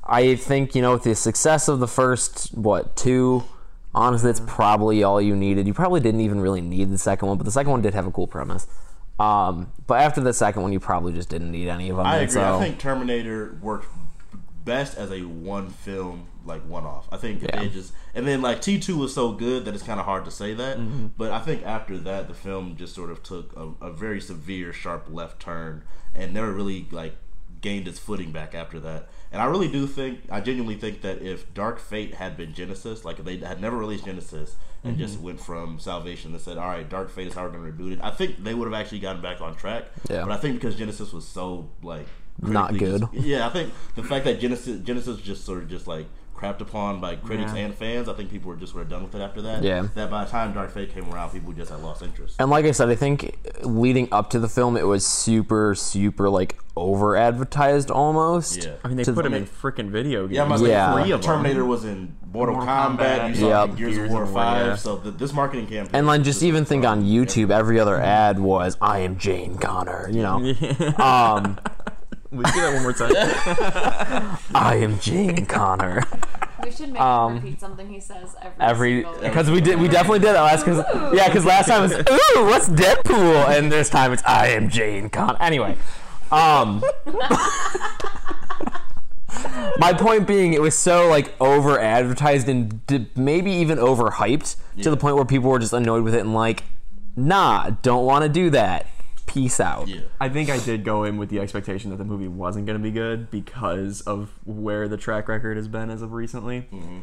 [0.04, 3.44] I think you know with the success of the first what two,
[3.94, 5.68] honestly, that's probably all you needed.
[5.68, 8.08] You probably didn't even really need the second one, but the second one did have
[8.08, 8.66] a cool premise.
[9.20, 12.06] Um, but after the second one, you probably just didn't need any of them.
[12.06, 12.34] I agree.
[12.34, 13.88] So, I think Terminator worked
[14.64, 17.08] best as a one film, like one off.
[17.12, 17.60] I think Yeah.
[17.60, 20.26] they just and then like T two was so good that it's kind of hard
[20.26, 20.78] to say that.
[20.78, 21.08] Mm-hmm.
[21.18, 24.72] But I think after that, the film just sort of took a, a very severe,
[24.72, 25.84] sharp left turn
[26.16, 27.16] and never really like
[27.62, 29.10] gained its footing back after that.
[29.32, 33.04] And I really do think, I genuinely think that if Dark Fate had been Genisys,
[33.04, 35.02] like if they had never released Genisys and Mm-hmm.
[35.02, 37.72] just went from Salvation and said, all right, Dark Fate is how we're going to
[37.72, 39.86] reboot it, I think they would have actually gotten back on track.
[40.10, 40.24] Yeah.
[40.24, 42.08] But I think because Genisys was so like
[42.42, 43.02] Not good.
[43.02, 46.08] just- yeah, I think the fact that Genisys Genisys just sort of just like
[46.40, 47.66] crapped upon by critics Yeah.
[47.66, 49.62] and fans, I think people were just sort of done with it after that.
[49.64, 49.88] Yeah.
[49.96, 52.36] That by the time Dark Fate came around, people just had lost interest.
[52.40, 56.30] and like I said, I think leading up to the film, it was super, super
[56.30, 58.64] like over advertised almost.
[58.64, 58.76] Yeah.
[58.84, 60.36] I mean, they put the- him in freaking video games.
[60.38, 60.68] Yeah, I'm Yeah.
[60.68, 60.94] yeah.
[61.04, 61.28] Three of them.
[61.36, 62.98] Terminator was in Mortal, Mortal Kombat.
[63.20, 63.76] Kombat, You saw Yep.
[63.76, 64.66] Gears, Gears of War Five.
[64.68, 64.76] yeah.
[64.76, 68.40] So the, this marketing campaign, And like just even think on YouTube, every other ad
[68.40, 70.40] was "I am Jane Connor," you know.
[71.00, 71.58] Um,
[72.32, 74.38] We do that one more time.
[74.56, 76.04] I am Jane Connor.
[76.64, 79.80] We should make Um, him repeat something he says every Every single because we did
[79.80, 83.48] we definitely did that last because yeah because last time it was ooh what's Deadpool
[83.50, 85.38] and this time it's I am Jane Connor.
[85.42, 85.78] Anyway,
[86.32, 86.84] um.
[89.78, 94.90] My point being, it was so like over advertised and d- maybe even overhyped to
[94.90, 96.64] the point where people were just annoyed with it and like,
[97.16, 98.88] nah, don't want to do that.
[99.30, 99.88] Peace out.
[99.88, 100.02] Yeah.
[100.20, 102.84] I think I did go in with the expectation that the movie wasn't going to
[102.84, 106.62] be good because of where the track record has been as of recently.
[106.74, 107.00] Mm-hmm.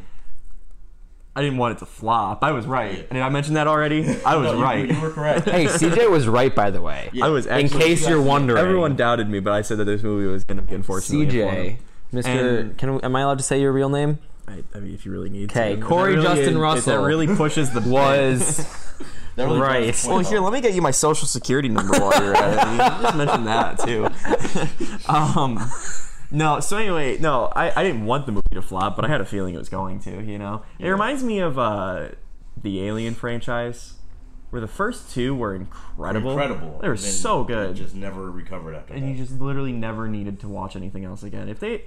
[1.37, 2.43] I didn't want it to flop.
[2.43, 3.09] I was right.
[3.09, 4.03] Did I mention that already?
[4.25, 4.89] I was No, right.
[4.91, 5.47] You, were correct.
[5.49, 7.09] Hey, CJ was right by the way.
[7.21, 10.27] I was In case you're wondering, everyone doubted me, but I said that this movie
[10.27, 11.77] was going to be unfortunately CJ,
[12.11, 12.77] Mr.
[12.77, 14.19] Can we, am I allowed to say your real name?
[14.47, 15.81] I, I mean, if you really need Okay, to.
[15.81, 18.65] If Corey really Justin is- if Russell That really pushes the Was
[19.37, 19.83] That really Right.
[19.83, 22.53] drives Well, point here, let me get you my social security number while you're at
[22.53, 22.71] it.
[22.71, 23.79] You just mentioned that
[25.07, 25.07] too.
[25.07, 25.59] um,
[26.31, 29.21] no, so anyway, no, I, I didn't want the movie to flop, but I had
[29.21, 30.21] a feeling it was going to.
[30.23, 32.09] You know, it reminds me of uh,
[32.61, 33.93] the Alien franchise,
[34.49, 36.31] where the first two were incredible.
[36.31, 36.79] incredible.
[36.81, 39.07] They were and so good, Just never recovered after and that.
[39.09, 41.47] you just literally never needed to watch anything else again.
[41.47, 41.83] If they,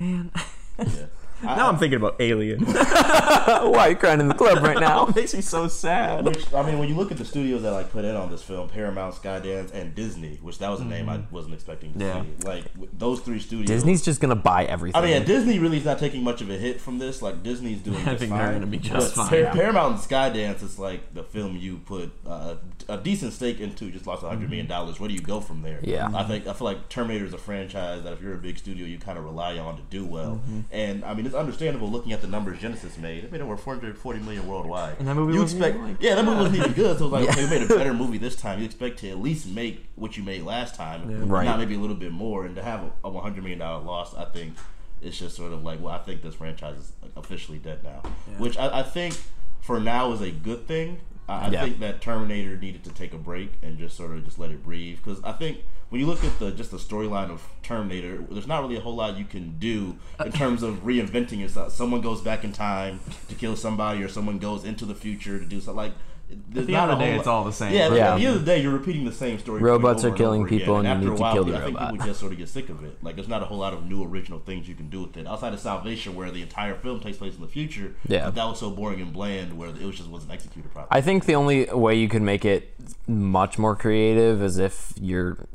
[0.00, 0.32] man,
[0.78, 1.06] yeah.
[1.42, 2.64] I- now I'm thinking about Alien.
[2.64, 5.06] why are you crying in the club right now?
[5.08, 6.24] it makes me so sad.
[6.24, 8.42] Which I mean, when you look at the studios that like put in on this
[8.42, 12.22] film, Paramount, Skydance, and Disney, which that was a name I wasn't expecting to Yeah.
[12.22, 12.46] see.
[12.46, 12.64] Like
[12.98, 13.66] those three studios.
[13.68, 15.00] Disney's just gonna buy everything.
[15.00, 17.22] I mean, yeah, Disney really is not taking much of a hit from this.
[17.22, 17.96] Like Disney's doing.
[17.98, 18.38] I just think fine.
[18.40, 19.44] they're gonna be just But fine.
[19.44, 22.56] Par- Paramount and Skydance is like the film you put uh,
[22.88, 23.90] a decent stake into.
[23.90, 24.98] Just lost a hundred million dollars.
[24.98, 25.80] Where do you go from there?
[25.82, 26.10] Yeah.
[26.14, 28.86] I think I feel like Terminator is a franchise that if you're a big studio,
[28.86, 30.40] you kind of rely on to do well.
[30.44, 30.60] Mm-hmm.
[30.72, 33.24] And I mean, it's understandable looking at the numbers Genisys made.
[33.24, 34.96] It made over 440 million worldwide.
[34.98, 36.98] And that movie you wasn't expect, even, like- yeah, that movie wasn't even good.
[36.98, 38.58] So it's like, okay, we made a better movie this time.
[38.58, 41.44] You expect to at least make what you made last time, if Right.
[41.44, 44.14] Not maybe a little bit more, and to have a, a 100 million dollar loss,
[44.14, 44.54] I think
[45.00, 48.02] it's just sort of like, well, I think this franchise is officially dead now,
[48.38, 49.16] which I, I think
[49.60, 50.98] for now is a good thing.
[51.28, 51.64] I, I Yeah.
[51.64, 54.64] think that Terminator needed to take a break and just sort of just let it
[54.64, 55.58] breathe because I think
[55.90, 58.94] when you look at the just the storyline of Terminator, there's not really a whole
[58.96, 61.72] lot you can do in terms of reinventing yourself.
[61.72, 65.44] Someone goes back in time to kill somebody, or someone goes into the future to
[65.44, 65.92] do something like.
[66.28, 67.72] There's At the not end of the day, whole it's all the same.
[67.72, 68.12] Yeah, Yeah.
[68.14, 69.62] at the end of the day, you're repeating the same story.
[69.62, 70.92] Robots are killing over people again.
[70.92, 71.92] and you need to while, kill the I think robot.
[71.92, 73.02] people just sort of get sick of it.
[73.02, 75.26] Like, there's not a whole lot of new original things you can do with it
[75.26, 77.94] outside of Salvation, where the entire film takes place in the future.
[78.06, 78.26] Yeah.
[78.26, 80.88] but that was so boring and bland, where it was just wasn't executed properly.
[80.90, 82.74] I think the only way you could make it
[83.06, 85.46] much more creative is if you're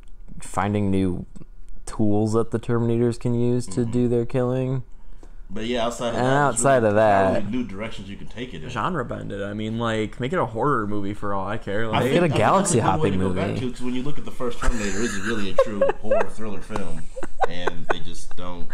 [0.41, 1.25] finding new
[1.85, 3.91] tools that the Terminators can use to mm-hmm.
[3.91, 4.83] do their killing.
[5.53, 8.53] But yeah, outside of And that, outside really of that- new directions you can take
[8.55, 8.69] it in.
[8.69, 9.43] genre bend it.
[9.43, 11.85] I mean, like make it a horror movie for all I care.
[11.85, 13.59] I Like, Get a think galaxy that's good way to hopping movie.
[13.59, 16.27] to, 'cause when you look at the first Terminator, it is really a true horror
[16.31, 17.01] thriller film,
[17.49, 18.67] and they just don't.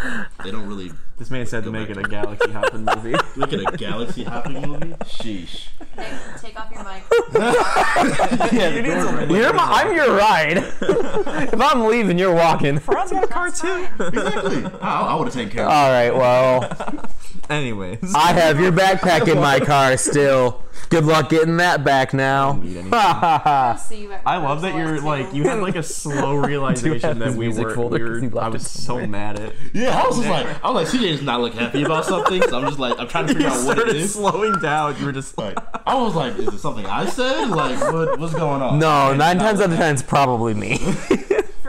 [0.44, 3.16] They don't really this man said to make it a galaxy hopping movie.
[3.36, 4.94] look at a galaxy hopping movie.
[5.04, 5.68] Sheesh.
[5.98, 6.08] Nick,
[6.42, 7.04] take off your mic.
[8.54, 10.58] yeah, You need some- You're my, I'm your ride.
[10.82, 12.80] if I'm leaving, you're walking.
[12.80, 13.86] Fran's got a car too.
[14.00, 14.66] exactly.
[14.82, 15.72] I, I would have taken care of.
[15.72, 17.10] All right, well,
[17.50, 20.64] Anyways, I have your backpack in my car still.
[20.90, 22.62] Good luck getting that back now.
[22.92, 27.20] I'll see you at I love that you're like you had like a slow realization
[27.20, 27.76] that we were.
[27.76, 29.08] folder We 'cause were I was so somewhere.
[29.08, 29.54] mad at.
[29.74, 32.42] Yeah, I was just like, I was like, CJ does not look happy about something.
[32.44, 34.98] So I'm just like, I'm trying to You figure out what it started slowing down.
[35.00, 37.50] You were just like, Like, I was like, is it something I said?
[37.50, 38.80] Like, what, what's going on?
[38.80, 40.80] No, And nine times out of ten, it's probably me.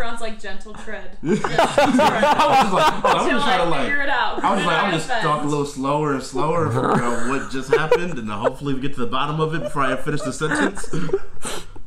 [0.00, 1.18] Fran's like gentle tread.
[1.22, 1.54] Gentle tread.
[1.60, 3.80] I was just like, oh, I'm Till just trying to I like.
[3.88, 4.42] figure it out.
[4.42, 6.72] I was like, I'm Put it just on talk a little slower and slower and
[6.74, 9.62] figure out what just happened, and then hopefully we get to the bottom of it
[9.62, 10.88] before I finish the sentence.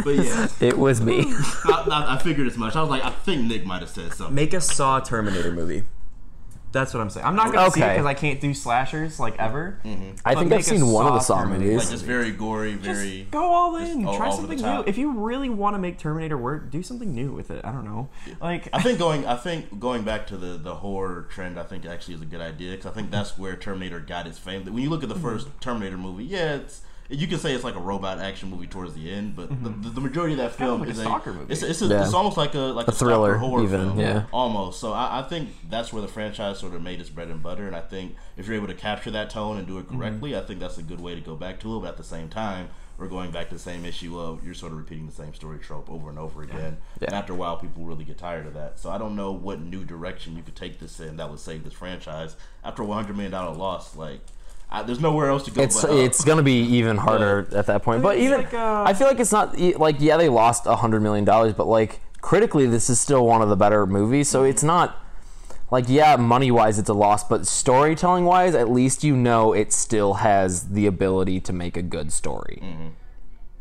[0.03, 1.23] But yeah, it was me.
[1.65, 2.75] I, I, I figured as much.
[2.75, 4.35] I was like, I think Nick might have said something.
[4.35, 5.83] make a Saw Terminator movie.
[6.73, 7.25] That's what I'm saying.
[7.25, 9.79] I'm not gonna see it because I can't do slashers like ever.
[9.85, 10.15] Mm-hmm.
[10.25, 11.65] I think make I've a seen one of the Saw Saw Terminator.
[11.65, 11.85] movies.
[11.85, 13.19] Like just very gory, very.
[13.19, 14.05] Just go all in.
[14.05, 14.83] all- Try all something new.
[14.87, 17.63] If you really want to make Terminator work, do something new with it.
[17.63, 18.09] I don't know.
[18.41, 21.85] Like I think going, I think going back to the the horror trend, I think
[21.85, 24.65] actually is a good idea because I think that's where Terminator got its fame.
[24.65, 25.23] When you look at the mm-hmm.
[25.23, 26.81] first Terminator movie, yeah, it's
[27.13, 29.81] you can say it's like a robot action movie towards the end, but the, mm-hmm.
[29.81, 31.51] the, the majority of that film like a is stalker movie.
[31.51, 32.03] It's, it's, a, Yeah.
[32.03, 34.25] it's almost like a like a, A thriller, horror even, film, yeah.
[34.31, 34.79] almost.
[34.79, 37.67] So I, I think that's where the franchise sort of made its bread and butter,
[37.67, 39.99] and I think if you're able to capture that tone and do it mm-hmm.
[39.99, 41.79] correctly, I think that's a good way to go back to it.
[41.81, 42.69] But at the same time.
[42.95, 45.57] We're going back to the same issue of you're sort of repeating the same story
[45.57, 46.77] trope over and over again.
[47.01, 47.07] Yeah.
[47.07, 48.77] And after a while, people really get tired of that.
[48.77, 51.63] So I don't know what new direction you could take this in that would save
[51.63, 52.35] this franchise.
[52.63, 54.21] After a 100 million dollar loss, like
[54.73, 55.61] I, there's nowhere else to go.
[55.61, 55.97] It's but up.
[55.97, 58.01] it's gonna be even harder at that point.
[58.01, 60.75] But even like, uh, I feel like it's not e- like yeah they lost a
[60.75, 64.29] hundred million dollars, but like critically this is still one of the better movies.
[64.29, 64.97] So it's not
[65.69, 69.71] like yeah money wise it's a loss, but storytelling wise at least you know it
[69.71, 72.61] still has the ability to make a good story.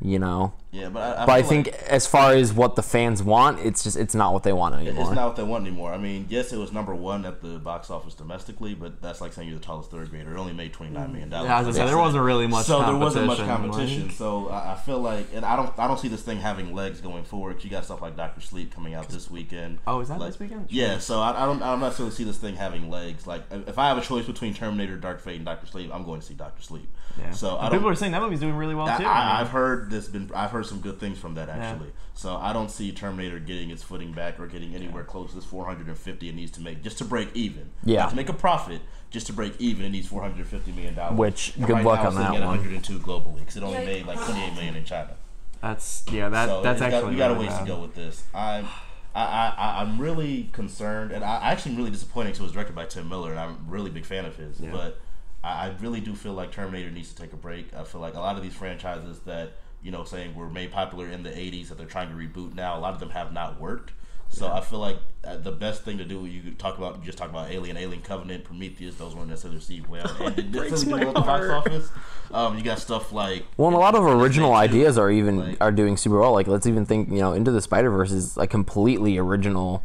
[0.01, 2.83] You know, yeah, but I, I, but I think like as far as what the
[2.83, 5.05] fans want, it's just it's not what they want anymore.
[5.05, 5.93] it's not what they want anymore.
[5.93, 9.35] I mean, yes, it was number one at the box office domestically, but that's like
[9.35, 10.35] saying you're the tallest third grader.
[10.35, 11.11] It only made 29 mm.
[11.11, 11.49] million dollars.
[11.49, 12.65] Yeah, as I said, there wasn't really much.
[12.65, 14.03] so there wasn't much competition, competition.
[14.09, 16.75] like- So I, I feel like, and I don't, I don't see this thing having
[16.75, 17.63] legs going forward.
[17.63, 19.79] you got stuff like Doctor Sleep coming out this weekend.
[19.87, 20.69] Oh, is that Like, this weekend?
[20.71, 23.27] Yeah, so I, I don't, I don't necessarily see this thing having legs.
[23.27, 26.05] Like, if if I have a choice between Terminator, Dark Fate, and Doctor Sleep, I'm
[26.05, 26.89] going to see Doctor Sleep.
[27.19, 27.31] Yeah.
[27.33, 27.81] So I And don't.
[27.81, 29.05] people are saying that movie's doing really well I, too.
[29.05, 30.31] I, I've heard this been.
[30.35, 31.93] I've heard some good things from that actually.
[32.15, 35.45] So I don't see Terminator getting its footing back or getting anywhere close to this
[35.45, 37.71] 450 it needs to make just to break even.
[37.85, 38.01] Yeah.
[38.01, 41.19] Not to make a profit, just to break even, it needs 450 million dollars.
[41.19, 42.59] Which, And good right luck now on it's sitting that at one.
[42.59, 45.17] 102 globally because it only made like 28 million in China.
[45.61, 46.29] that's yeah.
[46.29, 48.23] That So that's it's got- actually we got a really ways to go with this.
[48.35, 48.67] I'm.
[49.15, 52.45] I, I, I- I'm really concerned, and I I actually am really disappointed because it
[52.45, 54.59] was directed by Tim Miller, and I'm a really big fan of his.
[54.59, 54.71] Yeah.
[54.71, 55.01] But
[55.45, 57.75] I, I really do feel like Terminator needs to take a break.
[57.75, 61.09] I feel like a lot of these franchises that you know saying were made popular
[61.09, 63.61] in the '80s that they're trying to reboot now, a lot of them have not
[63.61, 63.93] worked.
[64.35, 67.05] So I feel like uh, the best thing to do, you could talk about, you
[67.05, 68.95] just talk about Alien, Alien Covenant, Prometheus.
[68.95, 71.51] Those weren't necessarily received well, and did breaks necessarily do my well at the box
[71.51, 71.91] office.
[72.33, 75.59] Um, you got stuff like Well, and a lot of original ideas are even Like-
[75.61, 76.33] are doing super well.
[76.33, 79.83] Like let's even think, you know, Into the Spider Verse is a completely original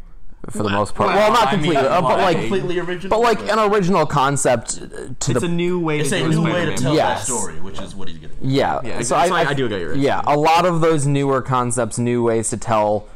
[0.49, 1.09] for the most part.
[1.09, 3.59] well, Well, not I mean, completely, uh, but like- like completely original, but like an
[3.71, 4.87] original concept uh,
[5.19, 6.77] to It's the a new way It's to a do new way to Spider-Man.
[6.77, 7.19] tell Yes.
[7.27, 8.37] that story, which is what he's getting.
[8.41, 8.79] yeah.
[8.83, 11.41] Yeah, so I- I, I- I do get your Yeah, a lot of those newer
[11.41, 13.07] concepts, new ways to tell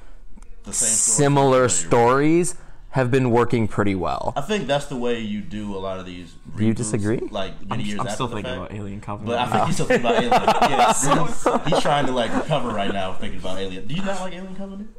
[0.66, 1.16] The same story.
[1.26, 2.56] similar Yeah, stories
[2.92, 4.34] have been working pretty well.
[4.36, 6.34] I think that's the way you do a lot of these.
[6.58, 7.20] Do you disagree?
[7.32, 8.72] Like many I'm, years I'm after still the thinking fact.
[8.72, 9.28] about Alien Covenant.
[9.28, 10.80] But I think he's still thinking about Alien.
[10.80, 13.88] Yeah, he's, he's trying to like recover right now, thinking about Alien.
[13.88, 14.90] Do you not like Alien Covenant?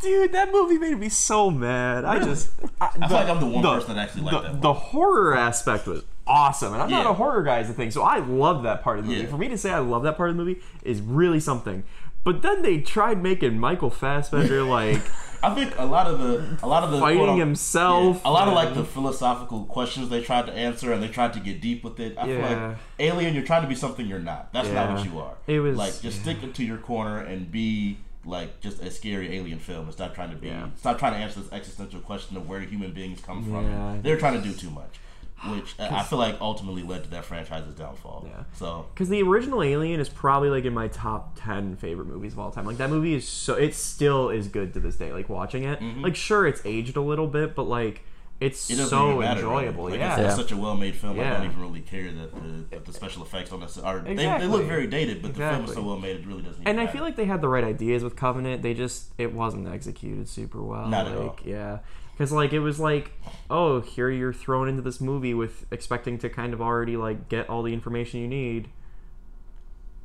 [0.00, 2.04] Dude, that movie made me so mad.
[2.04, 4.62] I just I, I feel like I'm the one person that actually liked the, that
[4.62, 8.02] the horror aspect was awesome, and I'm not a horror guy as a thing, so
[8.02, 9.22] I love that part of the movie.
[9.24, 9.30] Yeah.
[9.30, 11.84] For me to say I love that part of the movie is really something.
[12.24, 15.00] But then they tried making Michael Fassbender like
[15.42, 18.32] I think a lot of the a lot of the Fighting quote- himself, yeah, a
[18.32, 21.60] lot of like the philosophical questions they tried to answer and they tried to get
[21.60, 22.18] deep with it.
[22.18, 22.66] I feel Yeah.
[22.68, 24.52] like Alien, you're trying to be something you're not.
[24.52, 25.34] That's not what you are.
[25.46, 29.58] It was- like just stick to your corner and be like just a scary alien
[29.58, 30.68] film and stop trying to be Yeah.
[30.76, 34.02] stop trying to answer this existential question of where human beings come from.
[34.02, 35.00] They're trying to do too much.
[35.46, 38.26] Which I feel like ultimately led to that franchise's downfall.
[38.28, 38.42] Yeah.
[38.54, 42.40] So Because the original Alien is probably like in my top ten favorite movies of
[42.40, 42.66] all time.
[42.66, 45.12] Like that movie is so it still is good to this day.
[45.12, 46.02] Like watching it, mm-hmm.
[46.02, 48.02] like sure it's aged a little bit, but like
[48.40, 49.66] it's it so even matter, really.
[49.66, 49.84] enjoyable.
[49.90, 50.16] Like, yeah.
[50.20, 51.18] it's, it's such a well-made film.
[51.18, 54.14] I don't even really care that the, that the special effects on this are they,
[54.14, 56.60] they look very dated, but the film is so well made it really doesn't.
[56.62, 56.96] Even and I matter.
[56.98, 58.62] feel like they had the right ideas with Covenant.
[58.62, 60.86] They just it wasn't executed super well.
[60.86, 61.36] Not at all.
[61.44, 61.78] Yeah,
[62.16, 63.10] because like it was like,
[63.50, 67.48] oh, here you're thrown into this movie with expecting to kind of already like get
[67.50, 68.68] all the information you need.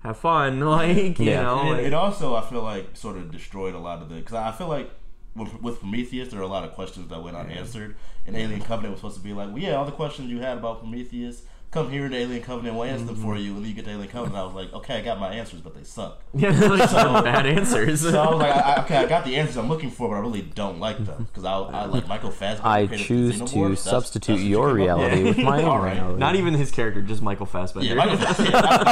[0.02, 1.44] Have fun, like you Yeah.
[1.44, 1.62] know.
[1.72, 4.16] It, like- it also, I feel like, sort of destroyed a lot of the.
[4.16, 4.90] Because I feel like
[5.36, 7.96] with, with Prometheus, there are a lot of questions that went unanswered.
[8.26, 10.58] And Alien Covenant was supposed to be like, well, yeah, all the questions you had
[10.58, 13.56] about Prometheus, come here to Alien Covenant, we'll answer them for you.
[13.56, 14.38] And then you get to Alien Covenant.
[14.38, 16.22] I was like, okay, I got my answers, but they suck.
[16.36, 18.02] yeah, like some bad answers.
[18.02, 20.16] So I was like, I, I- okay, I got the answers I'm looking for, but
[20.16, 22.94] I really don't like them because I, I like Michael Fassbender.
[22.94, 25.12] I choose to That's- substitute that's your you came with.
[25.12, 25.94] reality with my All own right.
[25.98, 26.20] reality.
[26.20, 27.88] Not even his character, just Michael Fassbender.
[27.90, 28.52] Yeah, Michael Fassbender.
[28.52, 28.86] not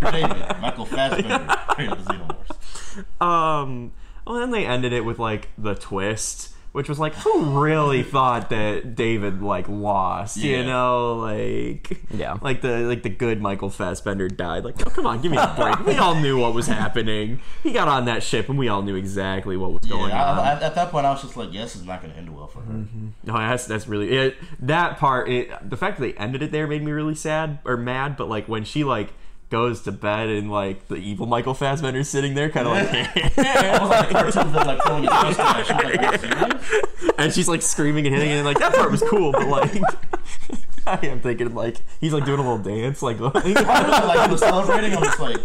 [0.00, 2.54] the character Michael Fassbender created the Xenomorphs.
[3.20, 3.92] Um,
[4.28, 8.50] well, then they ended it with like the twist, which was like, who really thought
[8.50, 10.36] that David like lost?
[10.36, 12.36] You know, like Yeah.
[12.42, 14.64] like the like the good Michael Fassbender died.
[14.64, 15.84] Like, oh come on, give me a break.
[15.86, 17.40] we all knew what was happening.
[17.62, 20.38] He got on that ship, and we all knew exactly what was going Yeah, on.
[20.38, 22.36] I, I, at that point, I was just like, yes, it's not going to end
[22.36, 22.72] well for her.
[23.24, 24.36] No, that's that's really it.
[24.60, 27.76] That part, it, the fact that they ended it there made me really sad or
[27.78, 28.16] mad.
[28.16, 29.14] But like when she like
[29.50, 33.78] goes to bed and like the evil Michael Fassbender's sitting there, kind of like, I
[33.80, 35.64] was like, cartoon film, like throwing his fist at her.
[35.64, 38.58] She was like, "Are you serious?" and she's like screaming and hitting it, and like
[38.58, 39.32] that part was cool.
[39.32, 39.72] But like,
[40.86, 43.18] I am thinking like he's like doing a little dance, like.
[43.28, 44.94] Like he was celebrating.
[44.94, 45.38] I'm just like,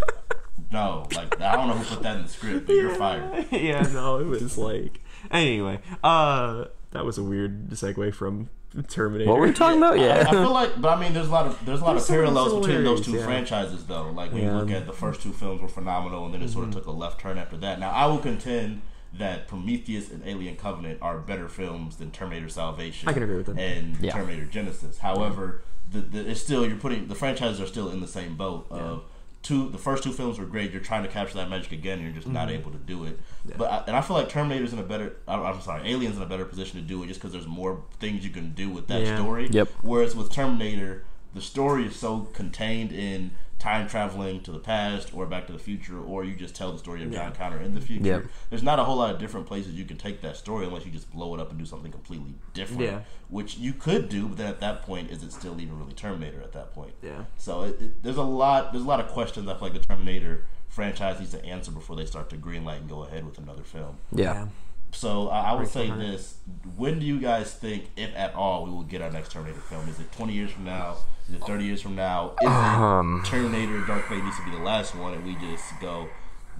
[0.72, 3.46] no, like I don't know who put that in the script, but you're fired.
[3.52, 5.80] yeah, no, it was like anyway.
[6.04, 8.50] Uh, that was a weird segue from
[8.88, 9.30] Terminator.
[9.30, 10.00] What were we talking about?
[10.00, 12.04] I, I feel like, but I mean, there's a lot of there's a lot There's
[12.04, 13.24] of parallels between those two yeah.
[13.26, 14.10] franchises, though.
[14.12, 14.50] Like when Yeah.
[14.50, 14.58] Mm-hmm.
[14.58, 16.88] you look at the first two films were phenomenal, and then it sort of took
[16.88, 17.80] a left turn after that.
[17.80, 18.82] Now, I will contend
[19.14, 23.08] that Prometheus and Alien Covenant are better films than Terminator Salvation.
[23.08, 23.60] I can agree with that.
[23.60, 24.12] And Yeah.
[24.14, 24.98] Terminator Genisys.
[25.00, 28.66] However, the, the it's still you're putting the franchises are still in the same boat
[28.72, 29.04] of.
[29.44, 30.72] Two, the first two films were great.
[30.72, 32.58] You're trying to capture that magic again, and you're just not Mm-hmm.
[32.60, 33.20] able to do it.
[33.58, 35.18] But I, and I feel like Terminator's in a better.
[35.28, 37.84] I- I'm sorry, Aliens in a better position to do it, just because there's more
[38.00, 39.18] things you can do with that Yeah.
[39.18, 39.50] story.
[39.52, 39.68] Yep.
[39.82, 41.04] Whereas with Terminator,
[41.34, 45.60] the story is so contained in time traveling to the past or back to the
[45.60, 48.06] future, or you just tell the story of John Connor in the future.
[48.06, 48.26] Yep.
[48.50, 50.92] There's not a whole lot of different places you can take that story unless you
[50.92, 52.82] just blow it up and do something completely different.
[52.82, 53.00] Yeah.
[53.30, 56.42] Which you could do, but then at that point, is it still even really Terminator
[56.42, 56.94] at that point?
[57.02, 57.24] Yeah.
[57.38, 58.74] So it, it, there's a lot.
[58.74, 61.96] There's a lot of questions I feel like the Terminator franchise needs to answer before
[61.96, 63.98] they start to greenlight and go ahead with another film.
[64.12, 64.48] Yeah.
[64.94, 66.00] So I, I would say Right.
[66.00, 66.36] this:
[66.78, 69.88] When do you guys think, if at all, we will get our next Terminator film?
[69.90, 70.98] Is it 20 years from now?
[71.28, 72.34] Is it 30 years from now?
[72.42, 73.22] Is Um.
[73.24, 76.08] it Terminator Dark Fate needs to be the last one, and we just go?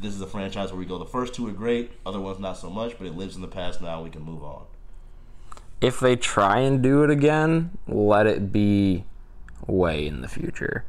[0.02, 0.98] This is a franchise where we go.
[0.98, 3.48] The first two are great, other ones not so much, but it lives in the
[3.48, 4.02] past now.
[4.02, 4.64] We can move on.
[5.82, 9.04] If they try and do it again, let it be
[9.68, 10.86] way in the future.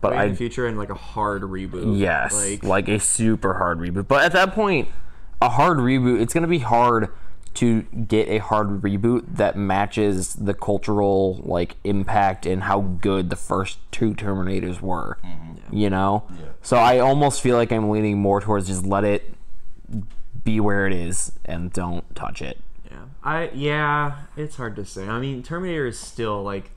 [0.00, 1.98] But Way I in the future and like a hard reboot.
[1.98, 4.06] Yes, Like, like, a super hard reboot.
[4.06, 4.88] But at that point,
[5.44, 7.10] a hard reboot, it's going to be hard
[7.54, 13.36] to get a hard reboot that matches the cultural like impact and how good the
[13.36, 15.18] first two Terminators were.
[15.24, 15.76] Mm-hmm.
[15.76, 16.24] You know?
[16.30, 16.46] Yeah.
[16.62, 19.34] So I almost feel like I'm leaning more towards just let it
[20.42, 22.58] be where it is and don't touch it.
[22.90, 23.04] yeah.
[23.22, 25.06] I yeah, it's hard to say.
[25.06, 26.70] I mean, Terminator is still like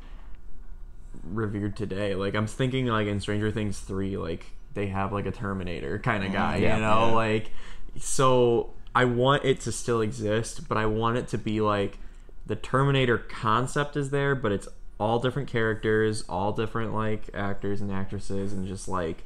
[1.23, 2.15] revered today.
[2.15, 6.23] Like I'm thinking like in Stranger Things 3 like they have like a Terminator kind
[6.23, 6.37] of mm-hmm.
[6.37, 6.75] guy, yeah.
[6.75, 7.07] you know?
[7.07, 7.15] Yeah.
[7.15, 7.51] Like
[7.99, 11.99] so I want it to still exist, but I want it to be like
[12.45, 14.67] the Terminator concept is there, but it's
[14.99, 19.23] all different characters, all different like actors and actresses and just like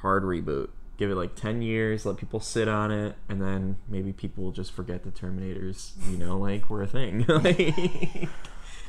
[0.00, 0.70] hard reboot.
[0.96, 4.52] Give it like 10 years, let people sit on it, and then maybe people will
[4.52, 7.24] just forget the Terminators, you know, like we're a thing.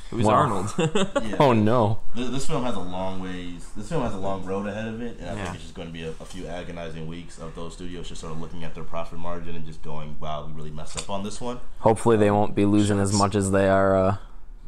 [0.09, 0.33] Who's Wow.
[0.33, 0.73] Arnold?
[0.77, 1.35] Yeah.
[1.39, 1.99] Oh no.
[2.15, 3.69] Th- This film has a long ways.
[3.77, 5.43] This film has a long road ahead of it, and I Yeah.
[5.43, 8.21] think it's just going to be a, a few agonizing weeks of those studios just
[8.21, 11.09] sort of looking at their profit margin and just going, "Wow, we really messed up
[11.09, 14.17] on this one." Hopefully they won't be losing as much as they are uh,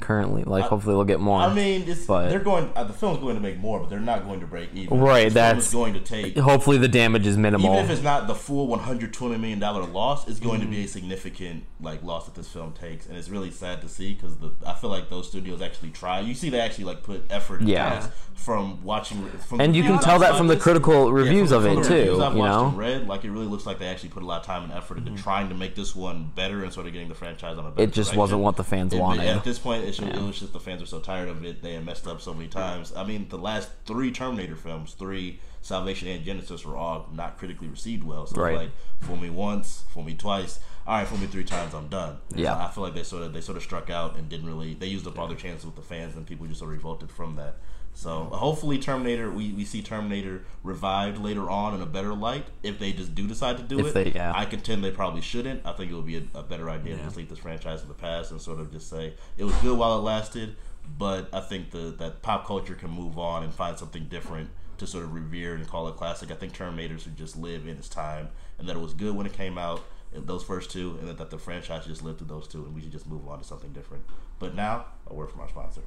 [0.01, 0.43] currently.
[0.43, 1.39] Like, hopefully they'll get more.
[1.41, 2.69] I mean, it's, But- they're going.
[2.75, 4.99] Uh, the film's going to make more, but they're not going to break even.
[4.99, 6.37] Right, The that's- going to take.
[6.37, 7.73] hopefully the damage is minimal.
[7.73, 10.69] Even if it's not the full 120 million dollar loss, it's going Mm-hmm.
[10.71, 13.87] to be a significant like loss that this film takes, and it's really sad to
[13.89, 16.19] see because the I feel like those studios actually try.
[16.19, 17.61] You see, they actually like put effort.
[17.61, 18.07] Yeah.
[18.33, 21.57] from watching, from and the you can tell that from the critical Yeah, reviews from
[21.59, 21.93] of it too.
[21.93, 24.39] reviews I've You know, read, like it really looks like they actually put a lot
[24.39, 27.07] of time and effort into trying to make this one better and sort of getting
[27.09, 28.19] the franchise on a better it just direction.
[28.19, 29.27] wasn't what the fans It- wanted.
[29.27, 31.61] At this point, it, should, it was just the fans were so tired of it.
[31.61, 32.93] They had messed up so many times.
[32.95, 37.67] I mean, the last three Terminator films, three Salvation and Genisys, were all not critically
[37.67, 38.25] received well.
[38.25, 38.55] So Right.
[38.57, 38.69] like,
[39.01, 40.59] fool me once, fool me twice.
[40.87, 42.17] All right, fool me three times, I'm done.
[42.35, 42.55] Yeah.
[42.55, 44.73] so I feel like they sort of they sort of struck out and didn't really.
[44.73, 47.11] They used up all their chances with the fans, and people just sort of revolted
[47.11, 47.57] from that.
[47.93, 52.45] So hopefully, Terminator, we, we see Terminator revived later on in a better light.
[52.63, 54.31] If they just do decide to do If it, they- yeah.
[54.35, 55.65] I contend they probably shouldn't.
[55.65, 57.87] I think it would be a, a better idea to just leave this franchise in
[57.87, 60.55] the past and sort of just say it was good while it lasted.
[60.97, 64.49] But I think the that pop culture can move on and find something different
[64.79, 66.31] to sort of revere and call it classic.
[66.31, 69.27] I think Terminator should just live in its time and that it was good when
[69.27, 72.47] it came out, those first two, and that, that the franchise just lived through those
[72.47, 74.03] two, and we should just move on to something different.
[74.39, 75.81] But now, a word from our sponsor.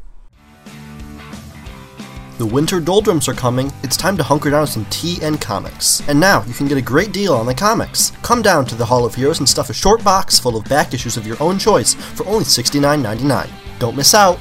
[2.37, 3.73] The winter doldrums are coming.
[3.85, 6.03] It's time to hunker down with some tea and comics.
[6.09, 8.11] And now you can get a great deal on the comics.
[8.23, 10.93] Come down to the Hall of Heroes and stuff a short box full of back
[10.93, 13.49] issues of your own choice for only $69.99.
[13.79, 14.41] Don't miss out.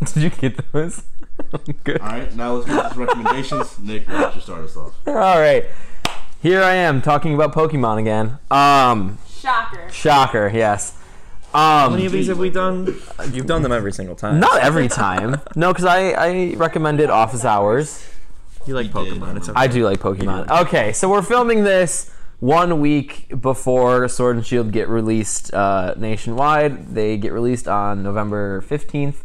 [0.04, 1.04] Did you get those?
[1.84, 2.00] Good.
[2.00, 3.78] All right, now let's get to recommendations.
[3.80, 4.94] Nick, why don't you start us off?
[5.06, 5.64] All right,
[6.42, 8.38] here I am talking about Pokemon again.
[8.50, 9.88] Um, Shocker.
[9.90, 10.96] shocker, yes.
[11.54, 12.94] How Um, many of these have we done?
[13.32, 14.40] You've done them every single time.
[14.40, 15.40] not every time.
[15.54, 18.04] No, because I I recommended Office Hours.
[18.66, 19.36] You like Pokemon.
[19.36, 19.60] It's okay.
[19.60, 20.48] I do like Pokemon.
[20.62, 26.94] Okay, so we're filming this one week before Sword and Shield get released uh, nationwide.
[26.94, 29.22] They get released on November fifteenth.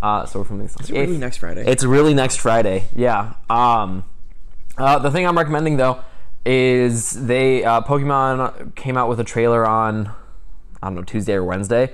[0.00, 1.64] Uh, so we're filming this on It's the really next Friday.
[1.66, 2.84] It's really next Friday.
[2.94, 3.34] Yeah.
[3.50, 4.04] Um,
[4.78, 6.00] uh, the thing I'm recommending though
[6.44, 10.10] is they uh, Pokemon came out with a trailer on
[10.82, 11.92] I don't know Tuesday or Wednesday.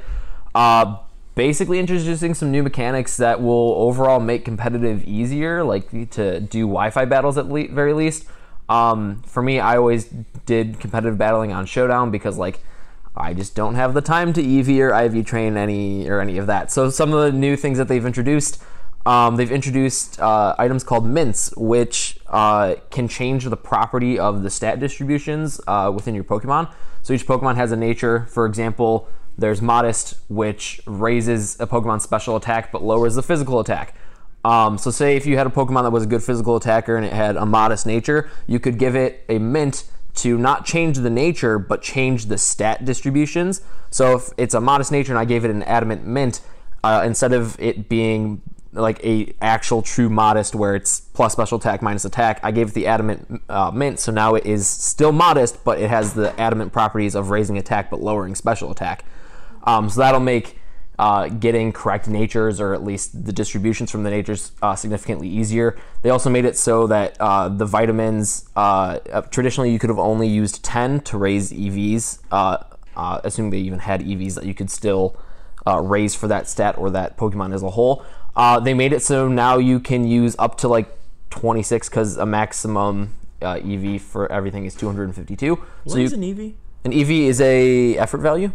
[0.54, 0.98] Uh,
[1.34, 7.04] basically introducing some new mechanics that will overall make competitive easier, like to do Wi-Fi
[7.06, 8.26] battles at le- very least.
[8.68, 10.06] Um, for me, I always
[10.46, 12.60] did competitive battling on Showdown because like
[13.16, 16.46] I just don't have the time to EV or IV train any or any of
[16.46, 16.72] that.
[16.72, 18.62] So some of the new things that they've introduced,
[19.04, 24.50] um, they've introduced uh, items called mints, which uh, can change the property of the
[24.50, 26.72] stat distributions uh, within your Pokemon.
[27.02, 28.26] So each Pokemon has a nature.
[28.26, 33.94] For example, there's Modest, which raises a Pokemon's special attack but lowers the physical attack.
[34.44, 37.06] Um, so say if you had a Pokemon that was a good physical attacker and
[37.06, 39.84] it had a modest nature, you could give it a mint
[40.14, 43.62] to not change the nature but change the stat distributions.
[43.90, 46.40] So if it's a modest nature and I gave it an adamant mint,
[46.84, 51.82] uh, instead of it being like a actual true modest where it's plus special attack
[51.82, 53.98] minus attack, I gave it the adamant uh, mint.
[53.98, 57.90] So now it is still modest, but it has the adamant properties of raising attack
[57.90, 59.04] but lowering special attack.
[59.64, 60.58] Um, so that'll make
[60.98, 65.76] uh, getting correct natures or at least the distributions from the natures uh, significantly easier.
[66.02, 69.98] They also made it so that uh, the vitamins, uh, uh, traditionally you could have
[69.98, 72.20] only used 10 to raise EVs,
[73.24, 75.16] assuming they even had EVs that you could still
[75.66, 78.04] raise for that stat or that Pokemon as a whole.
[78.34, 80.88] Uh, they made it so now you can use up to like
[81.30, 85.54] 26 because a maximum uh, EV for everything is 252.
[85.56, 86.52] What so you, is an EV?
[86.84, 88.52] an EV is a effort value.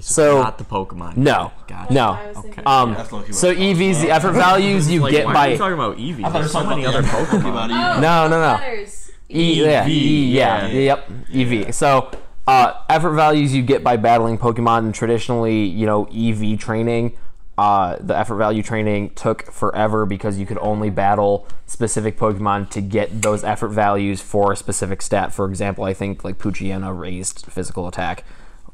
[0.00, 1.16] So not the Pokemon.
[1.16, 1.92] no, Gotcha.
[1.92, 2.08] no.
[2.10, 2.62] I was thinking.
[2.66, 3.16] Um, That's so
[3.48, 5.98] what I EVs, the effort values you Like, get why are by you talking about
[5.98, 6.32] EV?
[6.32, 7.42] There's so many other Pokemon.
[7.42, 7.96] Pokemon.
[7.96, 8.54] Oh, No, no, no.
[8.60, 9.10] letters.
[9.30, 10.96] E, yeah, E, yeah, yeah.
[11.06, 11.74] yep, EV.
[11.74, 12.10] So
[12.46, 17.16] uh, effort values you get by battling Pokemon, and traditionally, you know, EV training.
[17.56, 22.80] Uh, the effort value training took forever because you could only battle specific Pokemon to
[22.80, 25.32] get those effort values for a specific stat.
[25.32, 28.24] For example, I think like Poochyena raised physical attack,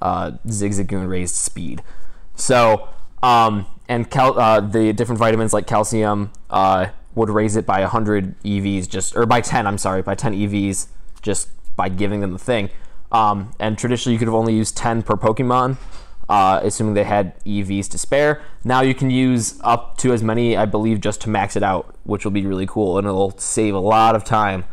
[0.01, 1.83] uh, Zigzagoon raised speed.
[2.37, 2.89] So,
[3.23, 8.41] um, and cal- uh, the different vitamins like calcium uh, would raise it by 100
[8.43, 9.67] EVs, just or by 10.
[9.67, 10.87] I'm sorry, by 10 EVs,
[11.21, 12.71] just by giving them the thing.
[13.13, 15.77] Um, and traditionally, you could have only used 10 per Pokemon,
[16.31, 18.41] uh, assuming they had EVs to spare.
[18.63, 21.97] Now you can use up to as many, I believe, just to max it out,
[22.05, 24.65] which will be really cool, and it'll save a lot of time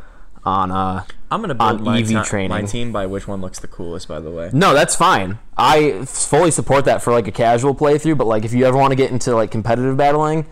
[0.46, 0.72] on.
[0.72, 2.50] Uh, I'm gonna on build my, EV training.
[2.50, 4.08] my team by which one looks the coolest.
[4.08, 5.40] By the way, no, that's fine.
[5.58, 8.92] I fully support that for like a casual playthrough, but like if you ever want
[8.92, 10.46] to get into like competitive battling,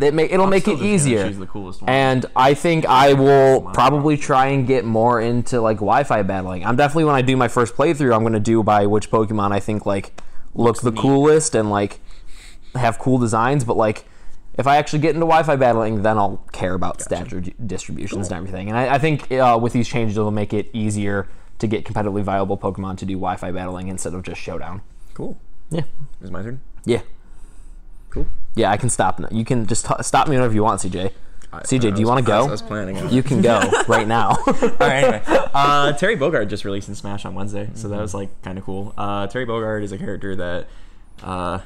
[0.00, 1.28] it may, it'll make it easier.
[1.28, 1.90] choose the coolest one.
[1.90, 6.64] And I think I will probably try and get more into like Wi-Fi battling.
[6.64, 9.60] I'm definitely when I do my first playthrough, I'm gonna do by which Pokemon I
[9.60, 10.18] think like
[10.56, 12.00] looks the coolest and like
[12.74, 13.64] have cool designs.
[13.64, 14.06] But like
[14.58, 18.68] if I actually get into Wi-Fi battling, then I'll care about dri- distributions and everything.
[18.68, 21.28] And I, I think uh, with these changes, it'll make it easier
[21.58, 24.82] to get competitively viable Pokemon to do Wi-Fi battling instead of just Showdown.
[25.14, 25.38] cool.
[25.70, 25.82] Yeah.
[26.22, 26.60] Is my turn?
[26.84, 27.02] Yeah.
[28.10, 28.26] Cool.
[28.54, 29.18] Yeah, I can stop.
[29.18, 29.28] now.
[29.30, 31.12] You can just t- stop me whenever you want, CJ.
[31.52, 32.48] CJ, do you want to I was- go?
[32.48, 32.98] I was planning.
[32.98, 34.30] on- You can go right now.
[34.46, 35.22] All right, anyway.
[35.56, 38.64] Uh, Terry Bogard just released in Smash on Wednesday, so that was like kind of
[38.64, 38.92] cool.
[38.98, 40.66] Uh, Terry Bogard is a character that
[41.22, 41.60] uh,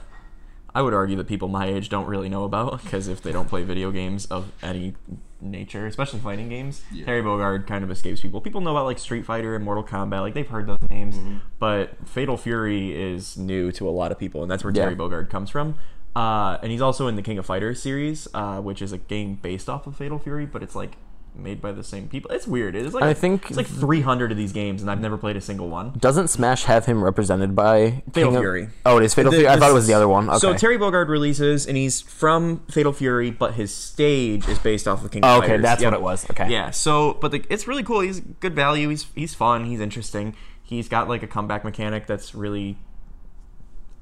[0.72, 3.48] I would argue that people my age don't really know about because if they don't
[3.48, 4.94] play video games of any
[5.40, 8.40] nature, especially fighting games, Terry Bogard kind of escapes people.
[8.40, 11.16] People know about like Street Fighter and Mortal Kombat, like they've heard those names,
[11.58, 14.84] but Fatal Fury is new to a lot of people, and that's where Yeah.
[14.84, 15.74] Terry Bogard comes from.
[16.16, 19.36] Uh, and he's also in the King of Fighters series, uh, which is a game
[19.36, 20.96] based off of Fatal Fury, but it's like
[21.36, 22.28] made by the same people.
[22.32, 22.74] It's weird.
[22.74, 25.40] It's like I think- it's like 300 of these games, and I've never played a
[25.40, 25.92] single one.
[25.96, 28.68] Doesn't Smash have him represented by Fatal King of- Fury.
[28.84, 29.48] Oh, it is Fatal The- Fury.
[29.52, 30.28] I thought it was the other one.
[30.28, 30.38] Okay.
[30.38, 35.04] So Terry Bogard releases, and he's from Fatal Fury, but his stage is based off
[35.04, 35.62] of King Oh, of okay, Fighters.
[35.62, 35.92] that's Yep.
[35.92, 36.30] what it was.
[36.32, 36.50] Okay.
[36.50, 36.70] Yeah.
[36.70, 38.00] So, but the, it's really cool.
[38.00, 38.88] He's good value.
[38.88, 39.66] He's he's fun.
[39.66, 40.34] He's interesting.
[40.64, 42.76] He's got like a comeback mechanic that's really.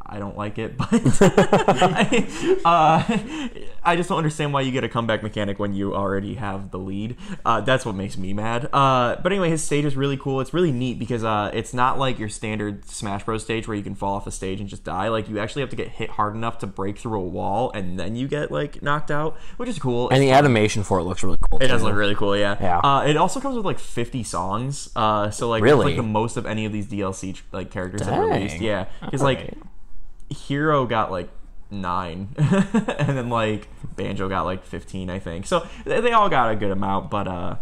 [0.09, 0.89] I don't like it, but
[2.65, 3.03] uh,
[3.83, 6.79] I just don't understand why you get a comeback mechanic when you already have the
[6.79, 7.17] lead.
[7.45, 8.69] Uh, that's what makes me mad.
[8.73, 10.41] Uh, but anyway, his stage is really cool.
[10.41, 13.43] It's really neat because uh, it's not like your standard Smash Bros.
[13.43, 15.09] stage where you can fall off a stage and just die.
[15.09, 17.99] Like you actually have to get hit hard enough to break through a wall, and
[17.99, 20.09] then you get like knocked out, which is cool.
[20.11, 21.59] and the animation for it looks really cool.
[21.63, 22.57] It does look really cool, yeah.
[22.61, 22.79] Yeah.
[22.79, 24.89] Uh, it also comes with like 50 songs.
[24.97, 25.81] Uh, so like Really?
[25.81, 28.59] it's like the most of any of these DLC like characters that are released.
[28.61, 29.59] Yeah, because like Alright.
[30.31, 31.29] Hero got like
[31.71, 35.47] nine, and then like Banjo got like 15, I think.
[35.47, 37.57] So they, they all got a good amount, but uh,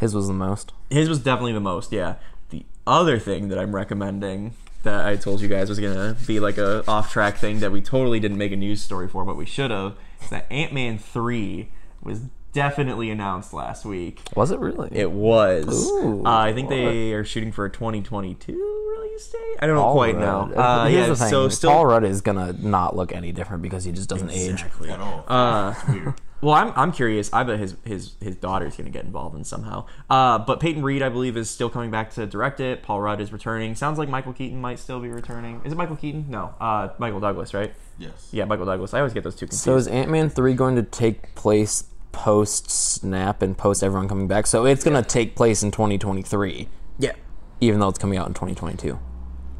[0.00, 0.72] His was the most.
[0.90, 1.92] his was definitely the most.
[1.92, 2.16] Yeah.
[2.50, 6.58] The other thing that I'm recommending that I told you guys was gonna be like
[6.58, 9.46] a off track thing that we totally didn't make a news story for, but we
[9.46, 9.96] should have.
[10.22, 11.70] Is that Ant Man three
[12.02, 12.20] was
[12.54, 14.22] definitely announced last week.
[14.34, 14.88] Was it really?
[14.92, 15.90] It was.
[15.90, 16.24] Ooh.
[16.24, 19.40] uh, I think they are shooting for a 2022 release date.
[19.60, 20.50] I don't know Paul quite Rudd.
[20.52, 20.62] now.
[20.62, 21.28] Uh, Here's yeah, the thing.
[21.28, 21.70] so still.
[21.70, 24.64] Paul Rudd is gonna not look any different because he just doesn't age.
[24.88, 25.24] at all.
[25.28, 26.14] Uh, weird.
[26.40, 27.30] well, I'm, I'm curious.
[27.32, 29.86] I bet his his his daughter's gonna get involved in somehow.
[30.08, 32.82] Uh, but Peyton Reed, I believe, is still coming back to direct it.
[32.82, 33.74] Paul Rudd is returning.
[33.74, 35.60] Sounds like Michael Keaton might still be returning.
[35.64, 36.26] Is it Michael Keaton?
[36.28, 37.74] No, uh, Michael Douglas, right?
[37.98, 38.28] Yes.
[38.32, 38.94] Yeah, Michael Douglas.
[38.94, 39.62] I always get those two confused.
[39.64, 41.84] So is Ant Man three going to take place
[42.14, 44.46] post Snap and post everyone coming back?
[44.46, 47.12] So it's gonna take place in 2023, yeah.
[47.60, 48.98] even though it's coming out in 2022.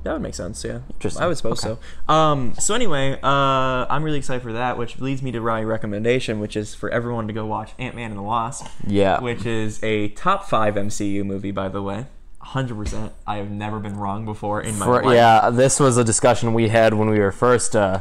[0.05, 0.81] That would make sense, yeah.
[0.91, 1.23] Interesting.
[1.23, 1.81] I would suppose Okay.
[2.07, 2.13] so.
[2.13, 6.41] Um, so anyway, uh, I'm really excited for that, which leads me to my recommendation,
[6.41, 9.21] which is for everyone to go watch Ant Man and the Wasp, Yeah.
[9.23, 12.05] which is a top five MCU movie, by the way.
[12.49, 13.13] 100%.
[13.27, 15.15] I have never been wrong before in my For- life.
[15.15, 18.01] yeah, this was a discussion we had when we were first uh,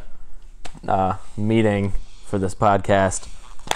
[0.85, 1.93] uh, meeting
[2.25, 3.29] for this podcast.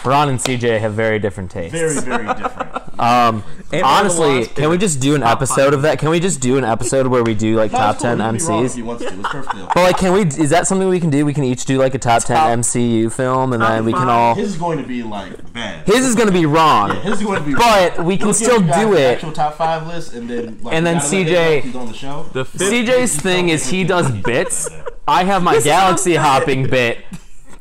[0.06, 1.78] Ron and CJ have very different tastes.
[1.78, 2.84] Very, very different.
[3.00, 6.00] Um, Ant-Man and the honestly, can we just do an episode of that?
[6.00, 8.44] Can we just do an episode where we do like top ten You can be
[8.44, 8.76] wrong If MCs?
[8.76, 9.72] he wants to, it's perfectly okay.
[9.76, 10.22] But like, can we?
[10.22, 11.24] Is that something we can do?
[11.24, 14.34] We can each do like a top ten MCU film, and then we can all.
[14.34, 15.86] His is going to be like bad.
[15.86, 16.96] His is gonna be wrong.
[17.02, 17.54] His is going to be.
[17.54, 19.14] But we can We'll still do it.
[19.18, 21.76] Actual top five list, and then like, And then gotta let him CJ know He's
[21.76, 22.30] on the show.
[22.34, 24.70] The CJ's thing is he does bits.
[25.08, 26.98] I have my galaxy hopping bit.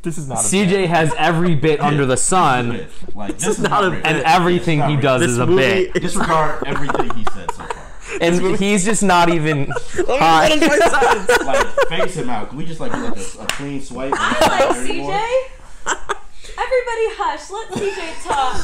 [0.07, 3.69] This is not a CJ has every bit under the sun, Like this, is not
[3.71, 4.01] not a real.
[4.05, 4.25] and bit.
[4.25, 5.93] everything he does This is a bit.
[5.95, 7.83] Disregard everything he said so far.
[8.21, 9.67] And he's just not even.
[10.07, 10.47] high.
[11.45, 12.49] Like face him out.
[12.49, 14.13] Can we just like do like a, a clean swipe?
[14.15, 15.11] I'm like anymore?
[15.11, 15.49] CJ.
[16.57, 17.49] Everybody hush.
[17.51, 18.55] Let CJ talk.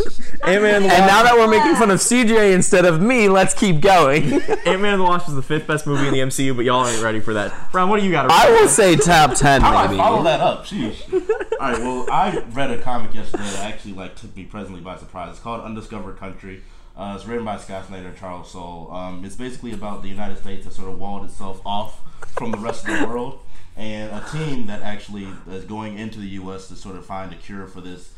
[0.44, 4.32] Ant-Man and now that we're making fun of CJ instead of me, let's keep going.
[4.66, 7.02] Ant-Man and the Wasp is the fifth best movie in the MCU, but y'all ain't
[7.02, 7.52] ready for that.
[7.72, 8.24] Ron, what do you got?
[8.24, 9.98] to I will say top ten, How do I maybe.
[9.98, 10.66] follow that up?
[10.66, 11.12] Sheesh.
[11.60, 11.78] All right.
[11.80, 15.30] Well, I read a comic yesterday that actually like took me presently by surprise.
[15.30, 16.62] It's called Undiscovered Country.
[16.96, 18.90] Uh, it's written by Scott Snyder and Charles Soule.
[18.90, 22.00] Um, it's basically about the United States that sort of walled itself off
[22.38, 23.40] from the rest of the world,
[23.76, 26.68] and a team that actually is going into the U.S.
[26.68, 28.12] to sort of find a cure for this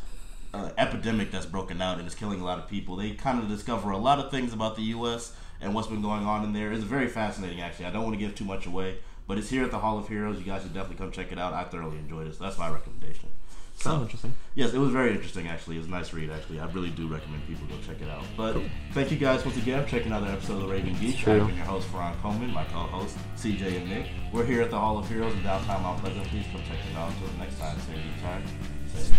[0.59, 2.97] uh, epidemic that's broken out and is killing a lot of people.
[2.97, 5.33] They kind of discover a lot of things about the U.S.
[5.61, 6.73] and what's been going on in there.
[6.73, 7.87] It's very fascinating, actually.
[7.87, 10.09] I don't want to give too much away, but it's here at the Hall of
[10.09, 10.39] Heroes.
[10.39, 11.53] You guys should definitely come check it out.
[11.53, 12.35] I thoroughly enjoyed it.
[12.35, 13.31] So that's my recommendation.
[13.79, 14.35] Sounds interesting.
[14.57, 15.77] Yes, it was very interesting, actually.
[15.77, 16.59] It was a nice read, actually.
[16.59, 18.25] I really do recommend people go check it out.
[18.37, 18.57] But
[18.93, 21.29] thank you guys once again for checking out another episode of The Raven Geek.
[21.29, 24.07] I've been your host, Faran Coleman, my co-host, CJ and Nick.
[24.33, 26.27] We're here at the Hall of Heroes in downtown Mount Pleasant.
[26.27, 27.13] Please come check it out.
[27.13, 29.19] Until next time, same time.